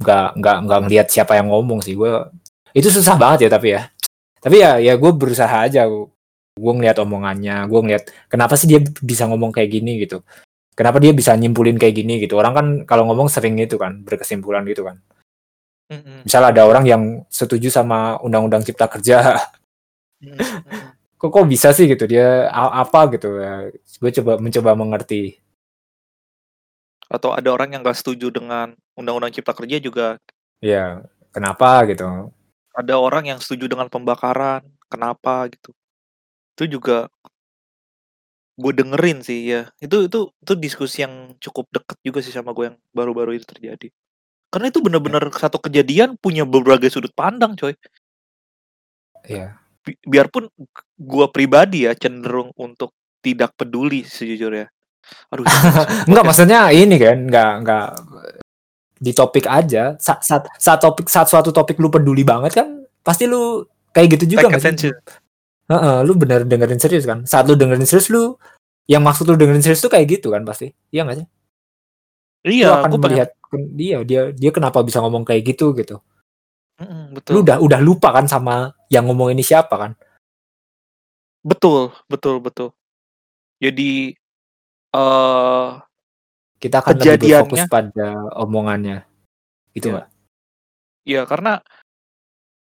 nggak 0.00 0.28
nggak 0.40 0.56
nggak 0.64 0.80
ngelihat 0.88 1.06
siapa 1.12 1.36
yang 1.36 1.52
ngomong 1.52 1.84
sih 1.84 1.92
gue 1.92 2.08
itu 2.72 2.88
susah 2.88 3.14
banget 3.20 3.48
ya 3.48 3.50
tapi 3.52 3.76
ya 3.76 3.92
tapi 4.42 4.62
ya 4.62 4.78
ya 4.78 4.94
gue 4.98 5.12
berusaha 5.14 5.66
aja. 5.66 5.86
Gue 6.58 6.72
ngeliat 6.74 6.98
omongannya 6.98 7.70
gue 7.70 7.80
ngeliat 7.86 8.04
kenapa 8.26 8.58
sih 8.58 8.66
dia 8.66 8.82
bisa 8.82 9.30
ngomong 9.30 9.54
kayak 9.54 9.70
gini 9.70 10.02
gitu. 10.02 10.26
Kenapa 10.74 10.98
dia 11.02 11.10
bisa 11.14 11.34
nyimpulin 11.34 11.78
kayak 11.78 11.94
gini 11.94 12.22
gitu. 12.22 12.38
Orang 12.38 12.54
kan 12.54 12.66
kalau 12.86 13.06
ngomong 13.10 13.30
sering 13.30 13.58
gitu 13.58 13.78
kan 13.78 14.02
berkesimpulan 14.02 14.66
gitu 14.66 14.86
kan. 14.86 14.98
Misal 16.22 16.44
ada 16.50 16.68
orang 16.68 16.84
yang 16.84 17.02
setuju 17.32 17.72
sama 17.72 18.20
undang-undang 18.22 18.62
cipta 18.66 18.86
kerja. 18.90 19.38
Kok 21.18 21.30
kok 21.34 21.46
bisa 21.50 21.74
sih 21.74 21.90
gitu? 21.90 22.06
Dia 22.06 22.46
apa 22.54 23.10
gitu? 23.10 23.38
Ya 23.42 23.70
gue 23.74 24.10
coba 24.22 24.38
mencoba 24.38 24.70
mengerti. 24.78 25.38
Atau 27.10 27.32
ada 27.32 27.48
orang 27.50 27.72
yang 27.72 27.80
gak 27.80 27.98
setuju 27.98 28.28
dengan 28.28 28.76
undang-undang 28.98 29.32
cipta 29.32 29.56
kerja 29.56 29.78
juga. 29.82 30.20
ya 30.58 31.02
kenapa 31.32 31.86
gitu 31.86 32.34
Ada 32.78 32.94
orang 32.94 33.34
yang 33.34 33.38
setuju 33.42 33.66
dengan 33.66 33.90
pembakaran. 33.90 34.62
Kenapa 34.86 35.50
gitu? 35.50 35.74
Itu 36.54 36.78
juga 36.78 37.10
gue 38.58 38.72
dengerin 38.74 39.18
sih 39.26 39.50
ya. 39.50 39.66
Itu 39.82 40.06
itu 40.06 40.30
itu 40.30 40.52
diskusi 40.54 41.02
yang 41.02 41.34
cukup 41.42 41.66
deket 41.74 41.98
juga 42.06 42.18
sih 42.22 42.30
sama 42.30 42.54
gue 42.54 42.70
yang 42.70 42.78
baru-baru 42.94 43.34
itu 43.34 43.46
terjadi. 43.46 43.90
Karena 44.48 44.72
itu 44.72 44.80
bener-bener 44.80 45.28
satu 45.34 45.60
kejadian 45.60 46.16
punya 46.16 46.46
berbagai 46.48 46.88
sudut 46.88 47.12
pandang, 47.12 47.52
coy. 47.52 47.76
ya 49.28 49.60
Bi- 49.84 50.00
biarpun 50.08 50.48
gue 50.96 51.26
pribadi 51.28 51.84
ya 51.84 51.92
cenderung 51.92 52.54
untuk 52.56 52.96
tidak 53.20 53.52
peduli 53.58 54.06
sejujurnya. 54.06 54.72
Aduh, 55.32 55.44
enggak 56.08 56.24
maksudnya 56.24 56.68
ini 56.72 56.96
kan 56.96 57.28
enggak 57.28 57.52
enggak 57.64 57.88
di 58.98 59.14
topik 59.14 59.46
aja 59.46 59.94
saat, 60.02 60.20
saat 60.26 60.42
saat 60.58 60.78
topik 60.82 61.06
saat 61.06 61.26
suatu 61.30 61.50
topik 61.54 61.78
lu 61.78 61.88
peduli 61.88 62.22
banget 62.26 62.52
kan 62.62 62.68
pasti 63.02 63.24
lu 63.30 63.64
kayak 63.94 64.18
gitu 64.18 64.36
juga 64.36 64.50
Take 64.50 64.58
sih 64.58 64.74
attention. 64.74 64.94
Heeh, 65.68 65.96
lu 66.06 66.12
bener 66.18 66.44
dengerin 66.44 66.80
serius 66.82 67.04
kan 67.06 67.22
saat 67.24 67.46
lu 67.48 67.54
dengerin 67.54 67.86
serius 67.86 68.08
lu 68.10 68.34
yang 68.90 69.00
maksud 69.04 69.28
lu 69.28 69.36
dengerin 69.38 69.62
serius 69.64 69.80
tuh 69.80 69.92
kayak 69.92 70.18
gitu 70.20 70.32
kan 70.34 70.42
pasti 70.44 70.72
iya 70.90 71.04
nggak 71.06 71.18
sih 71.24 71.26
lu 72.42 72.50
Iya, 72.54 72.68
akan 72.72 72.90
pengen. 72.96 73.02
melihat 73.04 73.28
dia 73.74 73.96
dia 74.04 74.20
dia 74.32 74.50
kenapa 74.52 74.80
bisa 74.84 75.00
ngomong 75.02 75.24
kayak 75.24 75.42
gitu 75.54 75.72
gitu 75.76 75.98
Mm-mm, 76.78 77.10
lu 77.10 77.16
betul, 77.18 77.42
udah 77.42 77.56
udah 77.58 77.80
lupa 77.82 78.14
kan 78.14 78.26
sama 78.30 78.70
yang 78.88 79.04
ngomong 79.10 79.34
ini 79.34 79.42
siapa 79.42 79.74
kan 79.74 79.92
betul, 81.42 81.90
betul, 82.06 82.38
betul. 82.38 82.68
Jadi 83.58 84.14
eh 84.94 85.68
kita 86.58 86.82
akan 86.82 86.98
lebih 86.98 87.18
Kejadiannya. 87.18 87.64
pada 87.70 88.08
omongannya 88.38 88.98
gitu 89.72 89.90
Iya. 89.90 89.94
nggak 89.94 90.08
ya 91.08 91.22
karena 91.24 91.52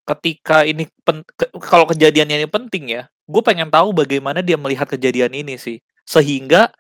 ketika 0.06 0.62
ini 0.62 0.86
pen- 1.02 1.26
ke- 1.34 1.50
kalau 1.58 1.82
kejadiannya 1.90 2.46
ini 2.46 2.48
penting 2.48 2.84
ya, 2.94 3.10
gue 3.26 3.42
pengen 3.42 3.66
tahu 3.66 3.90
bagaimana 3.90 4.38
dia 4.38 4.54
melihat 4.54 4.86
kejadian 4.86 5.34
ini 5.34 5.58
sih, 5.58 5.82
sehingga 6.06 6.70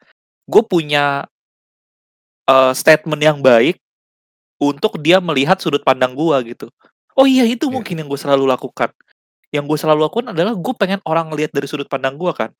gue 0.46 0.62
punya 0.62 1.26
eh, 2.46 2.72
statement 2.78 3.18
yang 3.18 3.42
baik 3.42 3.82
untuk 4.62 5.02
dia 5.02 5.18
melihat 5.18 5.58
sudut 5.58 5.82
pandang 5.82 6.14
gua 6.14 6.38
gitu. 6.46 6.70
Oh 7.18 7.26
iya 7.26 7.42
itu 7.42 7.66
Iya. 7.66 7.74
mungkin 7.74 7.98
yang 7.98 8.06
gue 8.06 8.20
selalu 8.20 8.46
lakukan. 8.46 8.94
Yang 9.50 9.64
gue 9.74 9.78
selalu 9.82 10.00
lakukan 10.06 10.30
adalah 10.30 10.54
gue 10.54 10.74
pengen 10.78 11.02
orang 11.02 11.26
ngelihat 11.34 11.50
dari 11.50 11.66
sudut 11.66 11.90
pandang 11.90 12.14
gua 12.14 12.30
kan. 12.38 12.54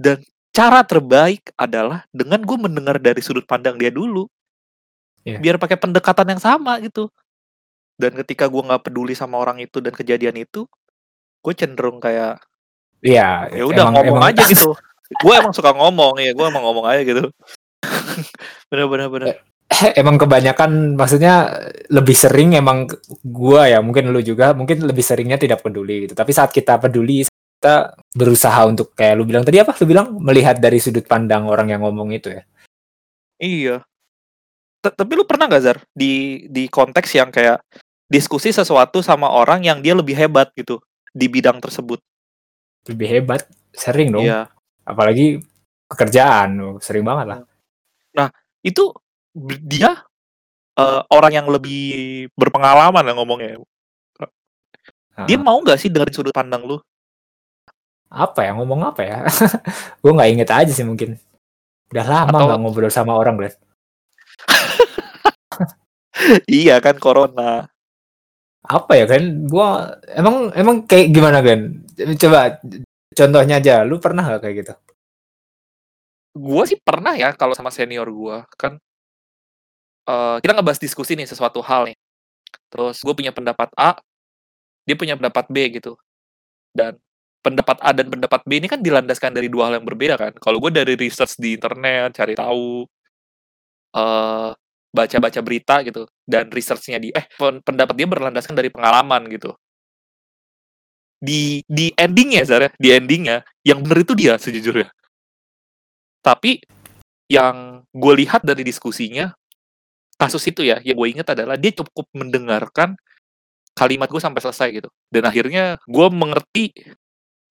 Dan 0.00 0.24
cara 0.56 0.80
terbaik 0.88 1.52
adalah 1.60 2.08
dengan 2.08 2.40
gue 2.40 2.56
mendengar 2.56 2.96
dari 2.96 3.20
sudut 3.20 3.44
pandang 3.44 3.76
dia 3.76 3.92
dulu. 3.92 4.24
Iya. 5.28 5.36
Biar 5.36 5.56
pakai 5.60 5.76
pendekatan 5.76 6.32
yang 6.32 6.40
sama 6.40 6.80
gitu. 6.80 7.12
Dan 7.96 8.16
ketika 8.24 8.48
gua 8.48 8.72
nggak 8.72 8.88
peduli 8.88 9.12
sama 9.12 9.40
orang 9.40 9.60
itu 9.60 9.80
dan 9.80 9.92
kejadian 9.92 10.36
itu, 10.36 10.64
gue 11.44 11.52
cenderung 11.56 12.00
kayak 12.00 12.40
Iya, 13.04 13.52
ya 13.52 13.64
udah 13.68 13.92
ngomong 13.92 14.16
emang 14.20 14.32
aja 14.32 14.42
gitu. 14.52 14.72
gue 15.06 15.34
emang 15.36 15.54
suka 15.54 15.70
ngomong 15.70 16.18
ya, 16.18 16.32
gue 16.32 16.46
emang 16.48 16.64
ngomong 16.64 16.86
aja 16.88 17.02
gitu. 17.04 17.24
bener 18.72 18.86
bener 18.88 19.08
bener. 19.12 19.28
emang 20.00 20.16
kebanyakan 20.16 20.96
maksudnya 20.96 21.52
lebih 21.92 22.16
sering 22.16 22.56
emang 22.56 22.88
gua 23.20 23.68
ya, 23.68 23.84
mungkin 23.84 24.08
lu 24.14 24.22
juga 24.24 24.56
mungkin 24.56 24.82
lebih 24.86 25.04
seringnya 25.04 25.36
tidak 25.36 25.60
peduli 25.60 26.08
gitu. 26.08 26.14
Tapi 26.16 26.32
saat 26.32 26.50
kita 26.54 26.80
peduli, 26.80 27.26
kita 27.56 27.96
berusaha 28.12 28.60
untuk 28.68 28.92
kayak 28.92 29.14
lu 29.16 29.24
bilang 29.24 29.40
tadi 29.42 29.56
apa? 29.58 29.72
Lu 29.80 29.88
bilang 29.88 30.12
melihat 30.20 30.60
dari 30.60 30.76
sudut 30.76 31.08
pandang 31.08 31.48
orang 31.48 31.72
yang 31.72 31.80
ngomong 31.82 32.12
itu 32.12 32.28
ya. 32.36 32.42
Iya. 33.40 33.76
T- 34.84 34.92
Tapi 34.92 35.12
lu 35.16 35.24
pernah 35.24 35.48
nggak 35.48 35.62
Zar 35.64 35.78
di 35.96 36.44
di 36.52 36.68
konteks 36.68 37.10
yang 37.16 37.32
kayak 37.32 37.64
diskusi 38.06 38.52
sesuatu 38.52 39.00
sama 39.00 39.32
orang 39.32 39.64
yang 39.64 39.80
dia 39.80 39.96
lebih 39.96 40.14
hebat 40.14 40.52
gitu 40.52 40.78
di 41.16 41.26
bidang 41.32 41.58
tersebut? 41.58 41.98
Lebih 42.86 43.08
hebat, 43.18 43.48
sering 43.72 44.12
dong. 44.12 44.28
Iya. 44.28 44.52
Apalagi 44.86 45.40
pekerjaan, 45.88 46.50
oh, 46.60 46.76
sering 46.78 47.02
banget 47.02 47.26
lah. 47.34 47.40
Itu 48.62 48.94
b- 49.32 49.62
dia 49.64 50.06
eh, 50.76 51.00
orang 51.08 51.32
yang 51.32 51.46
lebih 51.48 52.28
berpengalaman 52.36 53.00
lah 53.00 53.14
ngomongnya. 53.16 53.58
Dia 55.24 55.40
Nah, 55.40 55.48
mau 55.48 55.56
nggak 55.64 55.80
sih 55.80 55.88
dengerin 55.88 56.12
sudut 56.12 56.34
pandang 56.36 56.60
lu? 56.68 56.76
Apa 58.10 58.40
ya 58.46 58.50
ngomong 58.54 58.80
apa 58.94 59.00
ya? 59.02 59.18
gua 60.02 60.12
nggak 60.16 60.30
inget 60.32 60.50
aja 60.50 60.72
sih 60.72 60.86
mungkin. 60.86 61.18
Udah 61.90 62.06
lama 62.06 62.30
Atau- 62.34 62.46
nggak 62.50 62.60
ngobrol 62.62 62.92
sama 62.92 63.18
orang, 63.18 63.38
Glenn. 63.38 63.54
iya 66.50 66.78
kan 66.82 66.98
corona. 66.98 67.66
Apa 68.66 68.98
ya 68.98 69.06
kan? 69.06 69.46
Gua 69.46 69.98
emang 70.10 70.50
emang 70.54 70.76
kayak 70.86 71.14
gimana 71.14 71.38
Glenn? 71.42 71.86
Coba 72.18 72.58
contohnya 73.14 73.62
aja. 73.62 73.86
Lu 73.86 73.98
pernah 74.02 74.26
nggak 74.26 74.42
kayak 74.42 74.56
gitu? 74.62 74.74
Gua 76.36 76.68
sih 76.68 76.76
pernah 76.76 77.16
ya 77.16 77.32
kalau 77.32 77.56
sama 77.56 77.72
senior 77.72 78.06
gua 78.12 78.44
kan 78.60 78.76
eh, 80.06 80.36
kita 80.42 80.52
ngebahas 80.54 80.80
diskusi 80.82 81.18
nih 81.18 81.26
sesuatu 81.26 81.62
hal 81.62 81.90
nih. 81.90 81.98
Terus 82.70 82.98
gue 83.02 83.14
punya 83.14 83.30
pendapat 83.30 83.70
A, 83.78 83.94
dia 84.86 84.98
punya 84.98 85.14
pendapat 85.14 85.46
B 85.50 85.78
gitu. 85.78 85.94
Dan 86.74 86.98
pendapat 87.44 87.76
A 87.80 87.90
dan 87.96 88.06
pendapat 88.10 88.40
B 88.44 88.58
ini 88.58 88.68
kan 88.68 88.80
dilandaskan 88.82 89.32
dari 89.36 89.48
dua 89.52 89.70
hal 89.70 89.80
yang 89.80 89.86
berbeda 89.86 90.14
kan. 90.18 90.32
Kalau 90.36 90.58
gue 90.60 90.70
dari 90.74 90.94
research 90.98 91.38
di 91.38 91.56
internet, 91.56 92.16
cari 92.16 92.34
tahu, 92.36 92.84
eh 93.96 94.50
baca-baca 94.96 95.40
berita 95.44 95.84
gitu, 95.84 96.08
dan 96.24 96.48
researchnya 96.48 96.96
di 96.96 97.12
eh 97.12 97.28
pen- 97.36 97.60
pendapat 97.60 97.94
dia 97.96 98.08
berlandaskan 98.08 98.56
dari 98.56 98.72
pengalaman 98.72 99.28
gitu. 99.28 99.52
Di 101.20 101.60
di 101.68 101.92
endingnya 101.96 102.44
Zara, 102.48 102.68
di 102.76 102.92
endingnya 102.92 103.44
yang 103.64 103.80
bener 103.84 104.04
itu 104.04 104.12
dia 104.16 104.36
sejujurnya. 104.40 104.88
Tapi 106.24 106.60
yang 107.30 107.82
gue 107.90 108.14
lihat 108.24 108.42
dari 108.46 108.62
diskusinya 108.62 109.30
kasus 110.16 110.44
itu 110.48 110.64
ya, 110.64 110.80
yang 110.80 110.96
gue 110.96 111.08
ingat 111.12 111.36
adalah 111.36 111.60
dia 111.60 111.72
cukup 111.76 112.08
mendengarkan 112.16 112.96
kalimat 113.76 114.08
gue 114.08 114.22
sampai 114.22 114.40
selesai 114.40 114.68
gitu. 114.72 114.88
Dan 115.12 115.28
akhirnya 115.28 115.76
gue 115.84 116.06
mengerti 116.08 116.72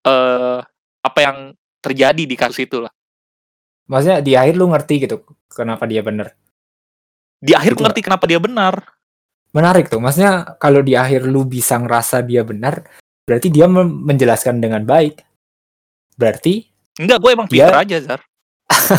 eh 0.05 0.59
apa 1.01 1.19
yang 1.21 1.37
terjadi 1.81 2.23
di 2.25 2.35
kasus 2.37 2.65
itu 2.65 2.81
lah. 2.81 2.89
Maksudnya 3.85 4.21
di 4.21 4.33
akhir 4.33 4.57
lu 4.57 4.69
ngerti 4.69 5.05
gitu 5.05 5.21
kenapa 5.49 5.85
dia 5.85 6.01
bener. 6.01 6.33
Di 7.37 7.53
akhir 7.53 7.77
Gitu 7.77 7.81
mengerti 7.81 8.01
kenapa 8.01 8.25
dia 8.25 8.41
benar. 8.41 8.73
Menarik 9.53 9.87
tuh. 9.87 10.01
Maksudnya 10.01 10.57
kalau 10.57 10.81
di 10.81 10.97
akhir 10.97 11.29
lu 11.29 11.45
bisa 11.45 11.77
ngerasa 11.77 12.25
dia 12.25 12.41
benar, 12.41 12.81
berarti 13.23 13.53
dia 13.53 13.69
menjelaskan 13.69 14.57
dengan 14.57 14.81
baik. 14.83 15.21
Berarti 16.17 16.65
Enggak, 16.95 17.19
gue 17.19 17.31
emang 17.35 17.47
Dia- 17.51 17.67
pinter 17.67 17.79
aja, 17.83 17.97
Zar. 18.01 18.21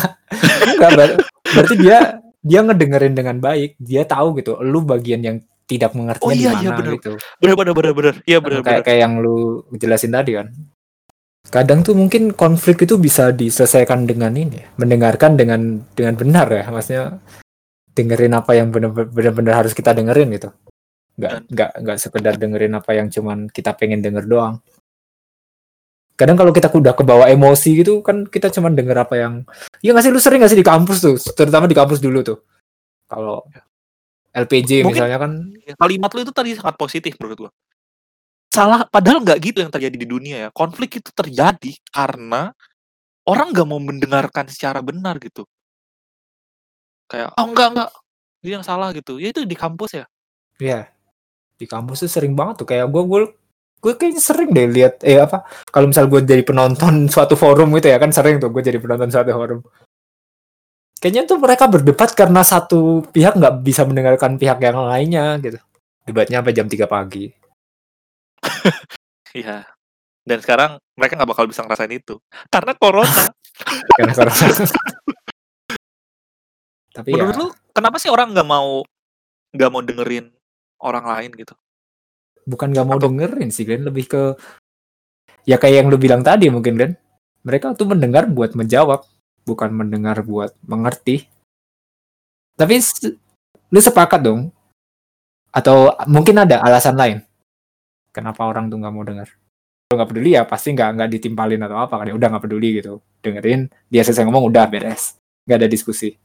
enggak 0.77 0.91
ber- 0.93 1.17
berarti 1.49 1.75
dia 1.75 1.97
dia 2.39 2.59
ngedengerin 2.61 3.13
dengan 3.17 3.37
baik. 3.41 3.75
Dia 3.81 4.05
tahu 4.05 4.37
gitu, 4.37 4.61
lu 4.61 4.85
bagian 4.85 5.19
yang 5.25 5.37
tidak 5.67 5.91
mengertinya 5.97 6.29
Oh 6.29 6.31
iya, 6.31 6.51
di 6.55 6.63
iya, 6.63 6.69
mana 6.71 6.77
bener. 6.79 6.93
gitu. 6.95 7.11
Bener, 7.43 7.55
bener, 7.59 7.73
bener, 7.75 7.93
bener. 7.97 8.15
Iya, 8.23 8.37
bener, 8.39 8.59
kayak 8.63 8.69
bener. 8.71 8.85
kayak 8.87 8.99
yang 9.03 9.13
lu 9.19 9.35
jelasin 9.75 10.13
tadi 10.13 10.31
kan. 10.37 10.47
Kadang 11.47 11.79
tuh 11.79 11.95
mungkin 11.95 12.35
konflik 12.35 12.83
itu 12.83 12.99
bisa 12.99 13.31
diselesaikan 13.31 14.03
dengan 14.03 14.35
ini, 14.35 14.59
ya, 14.59 14.67
mendengarkan 14.75 15.39
dengan 15.39 15.79
dengan 15.95 16.19
benar 16.19 16.47
ya, 16.51 16.67
maksudnya 16.67 17.23
dengerin 17.95 18.35
apa 18.35 18.51
yang 18.53 18.67
benar- 18.69 19.07
benar-benar 19.07 19.63
harus 19.63 19.71
kita 19.71 19.95
dengerin 19.95 20.27
gitu. 20.35 20.51
Nggak 21.17 21.49
nggak 21.49 21.71
nggak 21.81 21.97
sekedar 21.97 22.33
dengerin 22.35 22.75
apa 22.75 22.91
yang 22.93 23.07
cuman 23.07 23.47
kita 23.47 23.73
pengen 23.79 24.03
denger 24.03 24.27
doang. 24.27 24.59
Kadang 26.17 26.35
kalau 26.35 26.51
kita 26.51 26.67
udah 26.67 26.93
kebawa 26.97 27.29
emosi 27.29 27.79
gitu 27.79 28.01
kan 28.01 28.25
kita 28.25 28.49
cuman 28.49 28.73
denger 28.73 28.97
apa 29.05 29.15
yang 29.21 29.33
Iya 29.85 29.93
nggak 29.93 30.03
sih 30.03 30.11
lu 30.11 30.19
sering 30.19 30.41
nggak 30.41 30.51
sih 30.51 30.59
di 30.59 30.65
kampus 30.65 30.97
tuh, 30.99 31.15
terutama 31.31 31.69
di 31.69 31.77
kampus 31.77 32.01
dulu 32.03 32.21
tuh. 32.27 32.37
Kalau 33.07 33.45
LPJ 34.35 34.83
Mungkin- 34.83 34.93
misalnya 34.93 35.17
kan 35.17 35.31
Kalimat 35.79 36.11
lu 36.13 36.19
itu 36.27 36.33
tadi 36.35 36.53
sangat 36.53 36.75
positif 36.75 37.15
menurut 37.21 37.47
gue. 37.47 37.51
Salah, 38.57 38.89
padahal 38.89 39.21
nggak 39.21 39.37
gitu 39.37 39.61
yang 39.61 39.69
terjadi 39.69 39.93
di 40.01 40.07
dunia 40.09 40.35
ya. 40.41 40.49
Konflik 40.49 40.97
itu 40.97 41.13
terjadi 41.13 41.77
karena 41.93 42.49
orang 43.29 43.53
nggak 43.53 43.67
mau 43.69 43.77
mendengarkan 43.77 44.49
secara 44.49 44.81
benar 44.81 45.21
gitu. 45.21 45.45
Kayak, 47.05 47.37
oh 47.37 47.45
enggak, 47.45 47.67
enggak. 47.77 47.89
Dia 48.41 48.53
yang 48.57 48.65
salah 48.65 48.89
gitu. 48.97 49.21
Ya 49.21 49.29
itu 49.29 49.45
di 49.45 49.53
kampus 49.53 50.01
ya. 50.01 50.05
Iya. 50.57 50.89
Di 51.53 51.69
kampus 51.69 52.01
tuh 52.01 52.09
sering 52.09 52.33
banget 52.33 52.65
tuh 52.65 52.67
kayak 52.73 52.89
gue 52.89 53.03
gue 53.05 53.21
gue 53.77 53.93
kayaknya 53.93 54.21
sering 54.25 54.49
deh 54.49 54.65
lihat 54.73 55.05
eh 55.05 55.21
apa 55.21 55.45
kalau 55.69 55.85
misal 55.93 56.09
gue 56.09 56.25
jadi 56.25 56.41
penonton 56.41 57.05
suatu 57.13 57.37
forum 57.37 57.69
gitu 57.77 57.93
ya 57.93 58.01
kan 58.01 58.09
sering 58.09 58.41
tuh 58.41 58.49
gue 58.49 58.65
jadi 58.65 58.81
penonton 58.81 59.13
suatu 59.13 59.37
forum. 59.37 59.61
Kayaknya 60.97 61.29
tuh 61.29 61.37
mereka 61.37 61.69
berdebat 61.69 62.09
karena 62.17 62.41
satu 62.41 63.05
pihak 63.13 63.37
nggak 63.37 63.61
bisa 63.61 63.85
mendengarkan 63.85 64.41
pihak 64.41 64.57
yang 64.65 64.81
lainnya 64.81 65.37
gitu. 65.45 65.61
Debatnya 66.09 66.41
sampai 66.41 66.53
jam 66.57 66.65
3 66.65 66.89
pagi. 66.89 67.46
Iya. 69.35 69.67
Dan 70.27 70.37
sekarang 70.43 70.81
mereka 70.97 71.15
nggak 71.15 71.29
bakal 71.29 71.45
bisa 71.47 71.63
ngerasain 71.63 71.93
itu. 71.93 72.17
Karena 72.49 72.73
corona. 72.75 73.23
Karena 73.97 74.13
corona. 74.17 74.65
Tapi 76.91 77.13
ya, 77.13 77.21
Menurut 77.21 77.37
lu, 77.37 77.47
kenapa 77.71 78.01
sih 78.01 78.09
orang 78.09 78.33
nggak 78.33 78.47
mau 78.47 78.81
nggak 79.53 79.69
mau 79.71 79.81
dengerin 79.85 80.25
orang 80.81 81.05
lain 81.05 81.31
gitu? 81.37 81.53
bukan 82.47 82.71
nggak 82.71 82.87
mau 82.87 82.95
Atau- 82.95 83.11
dengerin 83.11 83.51
sih 83.51 83.67
Glenn, 83.67 83.83
lebih 83.83 84.07
ke 84.07 84.21
ya 85.43 85.59
kayak 85.59 85.83
yang 85.83 85.87
lu 85.91 85.99
bilang 85.99 86.23
tadi 86.23 86.47
mungkin 86.47 86.79
kan. 86.79 86.91
Mereka 87.43 87.75
tuh 87.75 87.87
mendengar 87.91 88.27
buat 88.27 88.55
menjawab, 88.55 89.03
bukan 89.43 89.69
mendengar 89.71 90.19
buat 90.23 90.55
mengerti. 90.63 91.27
Tapi 92.55 92.79
lu 93.71 93.79
sepakat 93.79 94.19
dong? 94.23 94.51
Atau 95.51 95.91
mungkin 96.07 96.43
ada 96.43 96.59
alasan 96.63 96.95
lain? 96.95 97.17
Kenapa 98.17 98.49
orang 98.49 98.65
tuh 98.65 98.81
nggak 98.81 98.93
mau 98.97 99.05
dengar? 99.05 99.29
Kalau 99.85 100.01
nggak 100.01 100.09
peduli 100.09 100.33
ya 100.33 100.41
pasti 100.49 100.73
nggak 100.73 100.89
nggak 100.97 101.09
ditimpalin 101.13 101.61
atau 101.61 101.77
apa 101.77 102.01
kan? 102.01 102.09
Ya 102.09 102.17
udah 102.17 102.27
nggak 102.33 102.43
peduli 102.49 102.81
gitu. 102.81 102.97
Dengerin, 103.21 103.69
dia 103.93 104.01
selesai 104.01 104.25
ngomong 104.25 104.49
udah 104.49 104.65
beres, 104.65 105.21
nggak 105.45 105.57
ada 105.61 105.69
diskusi. 105.69 106.17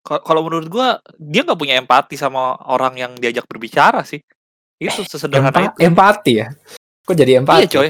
Ka- 0.00 0.24
Kalau 0.24 0.40
menurut 0.40 0.72
gua, 0.72 0.96
dia 1.20 1.44
nggak 1.44 1.60
punya 1.60 1.76
empati 1.76 2.16
sama 2.16 2.56
orang 2.64 2.96
yang 2.96 3.12
diajak 3.20 3.44
berbicara 3.44 4.00
sih. 4.08 4.24
Itu 4.80 5.04
sesederhana 5.04 5.52
Empa- 5.52 5.76
itu. 5.76 5.84
empati 5.84 6.32
ya? 6.40 6.48
Kok 7.04 7.12
jadi 7.12 7.44
empati? 7.44 7.60
Iya 7.60 7.68
coy. 7.68 7.88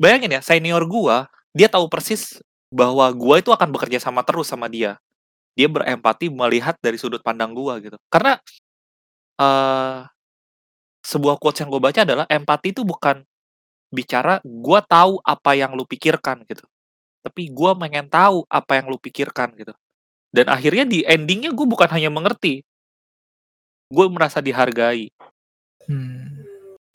Bayangin 0.00 0.32
ya, 0.32 0.40
senior 0.40 0.82
gua, 0.88 1.28
dia 1.52 1.68
tahu 1.68 1.84
persis 1.92 2.40
bahwa 2.72 3.04
gua 3.12 3.44
itu 3.44 3.52
akan 3.52 3.68
bekerja 3.68 4.00
sama 4.00 4.24
terus 4.24 4.48
sama 4.48 4.72
dia. 4.72 4.96
Dia 5.54 5.68
berempati 5.68 6.32
melihat 6.32 6.74
dari 6.80 6.96
sudut 6.96 7.20
pandang 7.20 7.52
gua 7.52 7.76
gitu. 7.78 8.00
Karena 8.08 8.40
eh 9.36 10.08
sebuah 11.04 11.36
quotes 11.36 11.60
yang 11.60 11.70
gue 11.70 11.82
baca 11.84 12.00
adalah 12.02 12.24
empati 12.26 12.72
itu 12.72 12.82
bukan 12.82 13.22
bicara 13.94 14.42
gua 14.42 14.82
tahu 14.82 15.22
apa 15.22 15.54
yang 15.54 15.78
lu 15.78 15.86
pikirkan 15.86 16.42
gitu. 16.50 16.66
Tapi 17.22 17.54
gua 17.54 17.78
pengen 17.78 18.10
tahu 18.10 18.42
apa 18.50 18.82
yang 18.82 18.90
lu 18.90 18.98
pikirkan 18.98 19.54
gitu. 19.54 19.70
Dan 20.34 20.50
akhirnya 20.50 20.82
di 20.82 21.06
endingnya 21.06 21.54
gue 21.54 21.62
bukan 21.62 21.86
hanya 21.94 22.10
mengerti. 22.10 22.66
Gue 23.86 24.10
merasa 24.10 24.42
dihargai. 24.42 25.14
Hmm. 25.86 26.42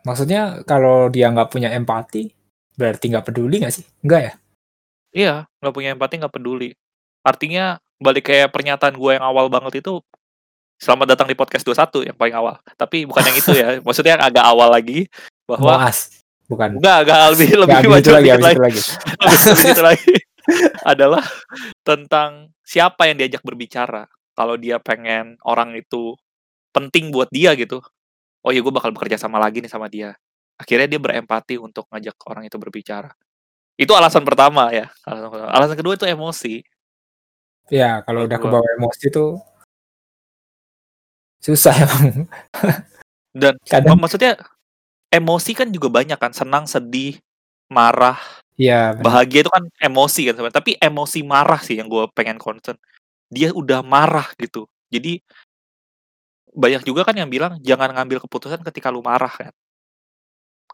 Maksudnya 0.04 0.60
kalau 0.68 1.08
dia 1.08 1.32
nggak 1.32 1.48
punya 1.48 1.72
empati, 1.72 2.36
berarti 2.76 3.06
nggak 3.08 3.32
peduli 3.32 3.64
nggak 3.64 3.72
sih? 3.72 3.88
Enggak 4.04 4.22
ya? 4.22 4.34
Iya, 5.16 5.36
nggak 5.64 5.72
punya 5.74 5.90
empati, 5.96 6.20
nggak 6.20 6.36
peduli. 6.36 6.76
Artinya 7.24 7.80
balik 8.04 8.28
kayak 8.28 8.52
pernyataan 8.52 9.00
gue 9.00 9.12
yang 9.16 9.24
awal 9.24 9.48
banget 9.48 9.88
itu, 9.88 10.04
Selamat 10.80 11.12
datang 11.12 11.28
di 11.28 11.36
podcast 11.36 11.68
21 11.68 12.08
yang 12.08 12.16
paling 12.16 12.32
awal. 12.40 12.56
Tapi 12.80 13.04
bukan 13.04 13.20
yang 13.28 13.36
itu 13.36 13.52
ya. 13.52 13.68
Maksudnya 13.86 14.16
yang 14.16 14.24
agak 14.24 14.46
awal 14.48 14.72
lagi 14.72 15.12
bahwa 15.44 15.76
Moas. 15.76 16.24
Bukan. 16.50 16.82
enggak 16.82 17.06
agak 17.06 17.18
lebih 17.38 17.50
lebih 17.62 17.78
maju 17.86 18.00
itu 18.02 18.10
lagi, 18.10 18.30
lagi. 18.58 18.82
Itu 19.38 19.62
gitu 19.70 19.84
lagi 19.86 20.14
adalah 20.82 21.22
tentang 21.86 22.50
siapa 22.66 23.06
yang 23.06 23.22
diajak 23.22 23.46
berbicara 23.46 24.10
kalau 24.34 24.58
dia 24.58 24.82
pengen 24.82 25.38
orang 25.46 25.78
itu 25.78 26.18
penting 26.74 27.14
buat 27.14 27.30
dia 27.30 27.54
gitu 27.54 27.86
oh 28.42 28.50
ya 28.50 28.66
gue 28.66 28.74
bakal 28.74 28.90
bekerja 28.90 29.22
sama 29.22 29.38
lagi 29.38 29.62
nih 29.62 29.70
sama 29.70 29.86
dia 29.94 30.18
akhirnya 30.58 30.90
dia 30.90 30.98
berempati 30.98 31.62
untuk 31.62 31.86
ngajak 31.94 32.18
orang 32.26 32.50
itu 32.50 32.58
berbicara 32.58 33.14
itu 33.78 33.94
alasan 33.94 34.26
pertama 34.26 34.74
ya 34.74 34.90
alasan, 35.06 35.30
pertama. 35.30 35.52
alasan 35.54 35.76
kedua 35.78 35.94
itu 36.02 36.10
emosi 36.10 36.66
Ya, 37.70 38.02
kalau 38.02 38.26
udah 38.26 38.42
kebawa 38.42 38.66
emosi 38.82 39.14
tuh 39.14 39.38
susah 41.40 41.74
emang. 41.76 42.28
dan 43.42 43.56
Kadang 43.64 43.96
mak- 43.96 44.08
maksudnya 44.08 44.36
emosi 45.10 45.52
kan 45.58 45.68
juga 45.72 45.90
banyak 45.90 46.20
kan 46.20 46.32
senang 46.36 46.68
sedih 46.70 47.18
marah. 47.72 48.20
Ya 48.60 48.92
bahagia 48.92 49.48
itu 49.48 49.52
kan 49.52 49.64
emosi 49.80 50.28
kan 50.28 50.34
sebenarnya 50.36 50.60
tapi 50.60 50.76
emosi 50.76 51.20
marah 51.24 51.64
sih 51.64 51.80
yang 51.80 51.88
gue 51.88 52.06
pengen 52.12 52.38
concern. 52.38 52.76
Dia 53.32 53.56
udah 53.56 53.80
marah 53.80 54.28
gitu. 54.36 54.68
Jadi 54.92 55.24
banyak 56.54 56.84
juga 56.84 57.08
kan 57.08 57.16
yang 57.16 57.30
bilang 57.32 57.62
jangan 57.64 57.94
ngambil 57.96 58.26
keputusan 58.26 58.60
ketika 58.68 58.92
lu 58.92 59.00
marah 59.00 59.32
kan. 59.32 59.54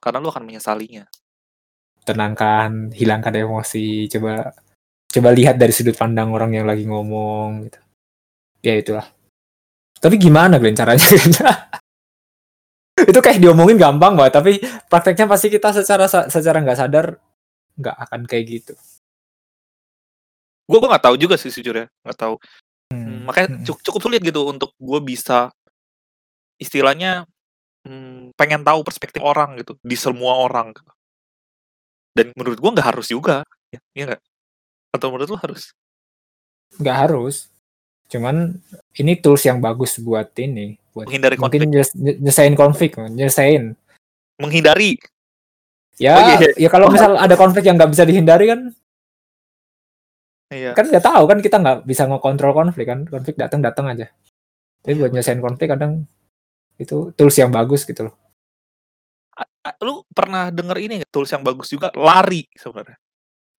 Karena 0.01 0.17
lu 0.17 0.31
akan 0.33 0.43
menyesalinya. 0.47 1.05
Tenangkan, 2.05 2.93
hilangkan 2.93 3.33
emosi, 3.33 4.05
coba 4.09 4.53
coba 5.09 5.29
lihat 5.31 5.57
dari 5.57 5.73
sudut 5.73 5.97
pandang 5.97 6.29
orang 6.33 6.53
yang 6.53 6.65
lagi 6.65 6.85
ngomong 6.85 7.69
gitu. 7.69 7.79
Ya 8.65 8.73
itulah. 8.77 9.14
Tapi 9.99 10.15
gimana 10.19 10.59
Glenn 10.59 10.75
caranya 10.77 11.01
itu 13.11 13.19
kayak 13.19 13.39
diomongin 13.43 13.75
gampang 13.75 14.15
banget, 14.15 14.33
tapi 14.39 14.51
prakteknya 14.87 15.25
pasti 15.27 15.47
kita 15.51 15.75
secara 15.75 16.05
secara 16.07 16.57
nggak 16.63 16.79
sadar 16.79 17.05
nggak 17.75 17.95
akan 18.07 18.21
kayak 18.23 18.45
gitu. 18.47 18.73
gue 20.65 20.77
gue 20.81 20.89
nggak 20.89 21.05
tahu 21.05 21.15
juga 21.21 21.37
sih 21.37 21.53
sejujurnya 21.53 21.85
nggak 22.01 22.17
tahu 22.17 22.35
Hmm, 22.89 23.01
Hmm, 23.01 23.21
makanya 23.25 23.49
hmm. 23.53 23.65
cu- 23.65 23.81
cukup 23.81 24.01
sulit 24.01 24.21
gitu 24.21 24.45
untuk 24.45 24.73
gue 24.77 24.99
bisa 25.01 25.49
istilahnya 26.61 27.25
hmm, 27.85 28.33
pengen 28.37 28.61
tahu 28.61 28.85
perspektif 28.85 29.25
orang 29.25 29.57
gitu 29.57 29.73
di 29.81 29.97
semua 29.97 30.37
orang 30.37 30.69
gitu. 30.73 30.91
dan 32.13 32.29
menurut 32.37 32.57
gue 32.61 32.71
nggak 32.77 32.87
harus 32.93 33.07
juga 33.09 33.41
ya 33.73 33.79
iya 33.97 34.03
nggak 34.13 34.21
atau 34.95 35.07
menurut 35.11 35.29
lu 35.33 35.37
harus 35.41 35.73
nggak 36.77 36.97
harus. 37.09 37.49
Cuman 38.05 38.61
ini 39.01 39.17
tools 39.17 39.43
yang 39.45 39.57
bagus 39.57 39.97
buat 39.97 40.29
ini, 40.37 40.77
buat 40.93 41.09
menghindari 41.09 41.35
konflik. 41.35 41.65
mungkin 41.65 42.21
nyesain 42.21 42.53
konflik, 42.53 42.91
nyesain. 43.11 43.73
menghindari? 44.35 44.99
Ya, 45.95 46.19
Oh, 46.19 46.27
iya, 46.27 46.35
iya. 46.43 46.67
ya 46.67 46.69
kalau 46.69 46.91
misal 46.91 47.15
ada 47.15 47.39
konflik 47.39 47.63
yang 47.63 47.79
nggak 47.79 47.95
bisa 47.95 48.03
dihindari 48.03 48.51
kan, 48.51 48.61
iya. 50.51 50.75
Kan 50.75 50.91
nggak 50.91 51.07
tahu 51.07 51.23
kan 51.23 51.39
kita 51.39 51.55
nggak 51.55 51.77
bisa 51.87 52.03
ngekontrol 52.03 52.51
konflik 52.51 52.91
kan, 52.91 53.07
konflik 53.07 53.39
datang 53.39 53.63
datang 53.63 53.87
aja. 53.87 54.11
Tapi 54.83 54.93
buat 54.99 55.15
nyesain 55.15 55.39
konflik 55.39 55.71
kadang 55.71 56.03
itu 56.75 57.15
tools 57.15 57.39
yang 57.39 57.47
bagus 57.47 57.87
gitu 57.87 58.11
loh. 58.11 58.15
Lu 59.79 60.03
pernah 60.11 60.51
denger 60.51 60.77
ini 60.83 60.93
nggak? 61.01 61.11
Tools 61.15 61.31
yang 61.31 61.47
bagus 61.47 61.71
juga? 61.71 61.89
Lari 61.95 62.43
sebenarnya 62.53 62.99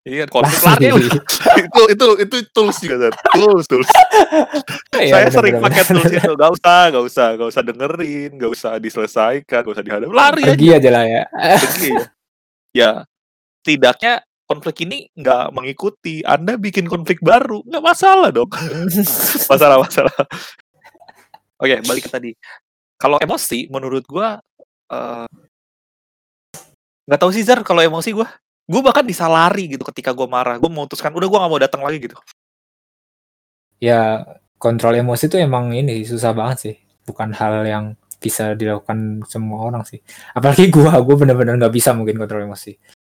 iya 0.07 0.25
konflik 0.31 0.63
Lari. 0.63 0.87
itu 1.67 1.81
itu 1.91 2.07
itu 2.23 2.37
tools 2.55 2.79
juga 2.79 2.97
Zar. 3.03 3.15
tools 3.35 3.67
tools. 3.67 3.89
Iya, 4.95 5.11
saya 5.11 5.27
bener, 5.27 5.35
sering 5.35 5.55
bener, 5.59 5.65
pakai 5.67 5.83
bener. 5.83 5.91
tools 5.99 6.13
itu. 6.15 6.33
Gak 6.39 6.51
usah 6.55 6.81
gak 6.89 7.05
usah 7.05 7.27
gak 7.35 7.49
usah 7.51 7.63
dengerin 7.63 8.31
gak 8.39 8.51
usah 8.55 8.71
diselesaikan 8.79 9.61
gak 9.67 9.75
usah 9.75 9.85
dihadapi 9.85 10.13
lari 10.15 10.43
aja 10.47 10.51
Pergi 10.55 10.69
aja. 10.73 10.89
lah 10.95 11.05
ya. 11.05 11.23
pergi. 11.59 11.91
Ya 11.91 12.05
ya 12.73 12.91
tidaknya 13.61 14.13
konflik 14.47 14.87
ini 14.87 15.11
nggak 15.13 15.51
mengikuti. 15.51 16.23
Anda 16.23 16.55
bikin 16.55 16.87
konflik 16.87 17.19
baru 17.19 17.67
nggak 17.67 17.83
masalah 17.83 18.31
dong. 18.31 18.47
Masalah 19.51 19.83
masalah. 19.83 20.15
Oke 21.59 21.83
balik 21.83 22.07
ke 22.07 22.11
tadi. 22.15 22.31
Kalau 22.95 23.19
emosi 23.19 23.67
menurut 23.69 24.07
gua 24.07 24.39
eh, 24.87 25.27
nggak 27.07 27.21
tahu 27.21 27.31
sih 27.35 27.43
Zar 27.43 27.67
kalau 27.67 27.83
emosi 27.83 28.15
gua 28.15 28.31
gua 28.67 28.81
bahkan 28.83 29.07
bisa 29.07 29.31
lari 29.31 29.71
gitu 29.71 29.87
ketika 29.87 30.11
gua 30.11 30.27
marah 30.27 30.59
gua 30.59 30.71
memutuskan 30.71 31.15
udah 31.15 31.27
gua 31.31 31.39
nggak 31.47 31.53
mau 31.55 31.63
datang 31.63 31.83
lagi 31.87 31.99
gitu 32.03 32.17
ya 33.79 34.25
kontrol 34.57 34.97
emosi 34.97 35.29
itu 35.29 35.37
emang 35.37 35.73
ini 35.77 36.01
susah 36.05 36.33
banget 36.33 36.59
sih. 36.59 36.75
Bukan 37.07 37.31
hal 37.37 37.63
yang 37.69 37.85
bisa 38.17 38.57
dilakukan 38.57 39.23
semua 39.29 39.69
orang 39.69 39.85
sih. 39.85 40.01
Apalagi 40.33 40.69
gua, 40.75 40.97
gua 41.05 41.17
bener-bener 41.21 41.61
nggak 41.61 41.75
bisa 41.75 41.93
mungkin 41.93 42.17
kontrol 42.17 42.49
emosi. 42.49 42.73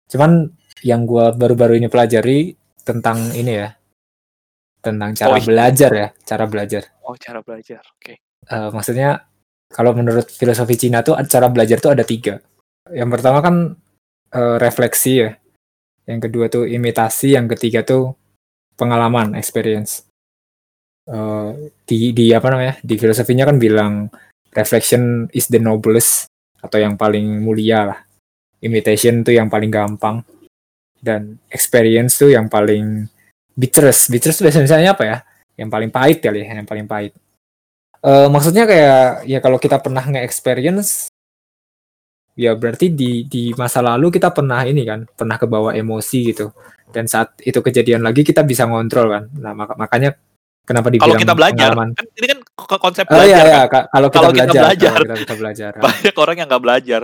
Cuman 0.07 0.47
yang 0.85 1.03
gua 1.09 1.33
baru-baru 1.33 1.81
ini 1.81 1.89
pelajari 1.89 2.53
tentang 2.85 3.33
ini 3.33 3.51
ya, 3.57 3.69
tentang 4.81 5.13
cara 5.13 5.37
Oh, 5.37 5.41
belajar 5.41 5.91
ya, 5.93 6.07
cara 6.25 6.45
belajar. 6.49 6.83
oh 7.05 7.13
cara 7.17 7.41
belajar 7.41 7.81
oke 7.97 8.13
Eh, 8.41 8.69
maksudnya 8.73 9.21
kalau 9.69 9.93
menurut 9.93 10.25
filosofi 10.25 10.73
Cina 10.73 11.05
tuh 11.05 11.13
cara 11.29 11.45
belajar 11.53 11.77
tuh 11.77 11.93
ada 11.93 12.01
tiga. 12.01 12.41
Yang 12.89 13.09
pertama 13.17 13.39
kan 13.45 13.55
eh, 14.33 14.57
refleksi 14.57 15.13
ya. 15.21 15.29
Yang 16.05 16.19
kedua 16.29 16.45
tuh 16.49 16.63
imitasi, 16.65 17.37
yang 17.37 17.45
ketiga 17.51 17.85
tuh 17.85 18.17
pengalaman, 18.79 19.37
experience. 19.37 20.05
Eh, 21.05 21.51
di 21.85 22.15
di 22.15 22.31
apa 22.31 22.47
namanya? 22.49 22.77
Di 22.81 22.95
filosofinya 22.97 23.45
kan 23.45 23.57
bilang 23.57 24.07
reflection 24.53 25.27
is 25.35 25.47
the 25.51 25.59
noblest 25.61 26.29
atau 26.61 26.77
yang 26.77 26.95
paling 26.95 27.41
mulia 27.41 27.93
lah. 27.93 27.99
Imitation 28.61 29.25
tuh 29.25 29.33
yang 29.33 29.49
paling 29.49 29.73
gampang 29.73 30.21
dan 31.01 31.41
experience 31.49 32.21
tuh 32.21 32.29
yang 32.29 32.45
paling 32.45 33.09
bitterest. 33.57 34.13
Bitterest 34.13 34.41
tuh 34.41 34.45
biasanya 34.49 34.93
apa 34.93 35.03
ya? 35.03 35.17
Yang 35.57 35.69
paling 35.69 35.91
pahit 35.91 36.17
kali 36.21 36.45
ya, 36.45 36.53
yang 36.57 36.69
paling 36.69 36.87
pahit. 36.87 37.13
Eh, 38.01 38.27
maksudnya 38.33 38.65
kayak 38.65 39.29
ya 39.29 39.37
kalau 39.37 39.61
kita 39.61 39.77
pernah 39.77 40.01
nge-experience 40.01 41.11
ya 42.36 42.56
berarti 42.56 42.91
di 42.91 43.26
di 43.28 43.52
masa 43.54 43.84
lalu 43.84 44.10
kita 44.10 44.32
pernah 44.32 44.63
ini 44.63 44.84
kan 44.84 45.04
pernah 45.06 45.36
kebawa 45.36 45.76
emosi 45.76 46.20
gitu. 46.34 46.52
Dan 46.91 47.08
saat 47.08 47.39
itu 47.39 47.63
kejadian 47.63 48.04
lagi 48.04 48.22
kita 48.22 48.44
bisa 48.44 48.67
ngontrol 48.67 49.08
kan. 49.08 49.24
Nah 49.39 49.56
maka- 49.56 49.80
makanya 49.80 50.12
kenapa 50.67 50.91
dibilang 50.91 51.15
kalau 51.15 51.24
kita 51.24 51.34
belajar 51.36 51.70
pengalaman. 51.72 51.89
kan 51.96 52.06
ini 52.20 52.28
kan 52.28 52.39
ko- 52.56 52.82
konsep 52.82 53.06
oh 53.08 53.15
iya 53.15 53.20
belajar 53.24 53.44
iya 53.48 53.60
kan? 53.63 53.67
Ka- 53.72 53.88
kalau 53.91 54.08
kita 54.12 54.20
Kalau 54.20 54.32
kita 54.32 54.44
belajar 54.44 54.62
belajar. 54.62 54.91
kalau 54.91 55.06
kita 55.06 55.15
bisa 55.15 55.36
belajar. 55.39 55.72
Banyak 55.88 56.15
orang 56.20 56.36
yang 56.38 56.48
nggak 56.52 56.63
belajar. 56.63 57.02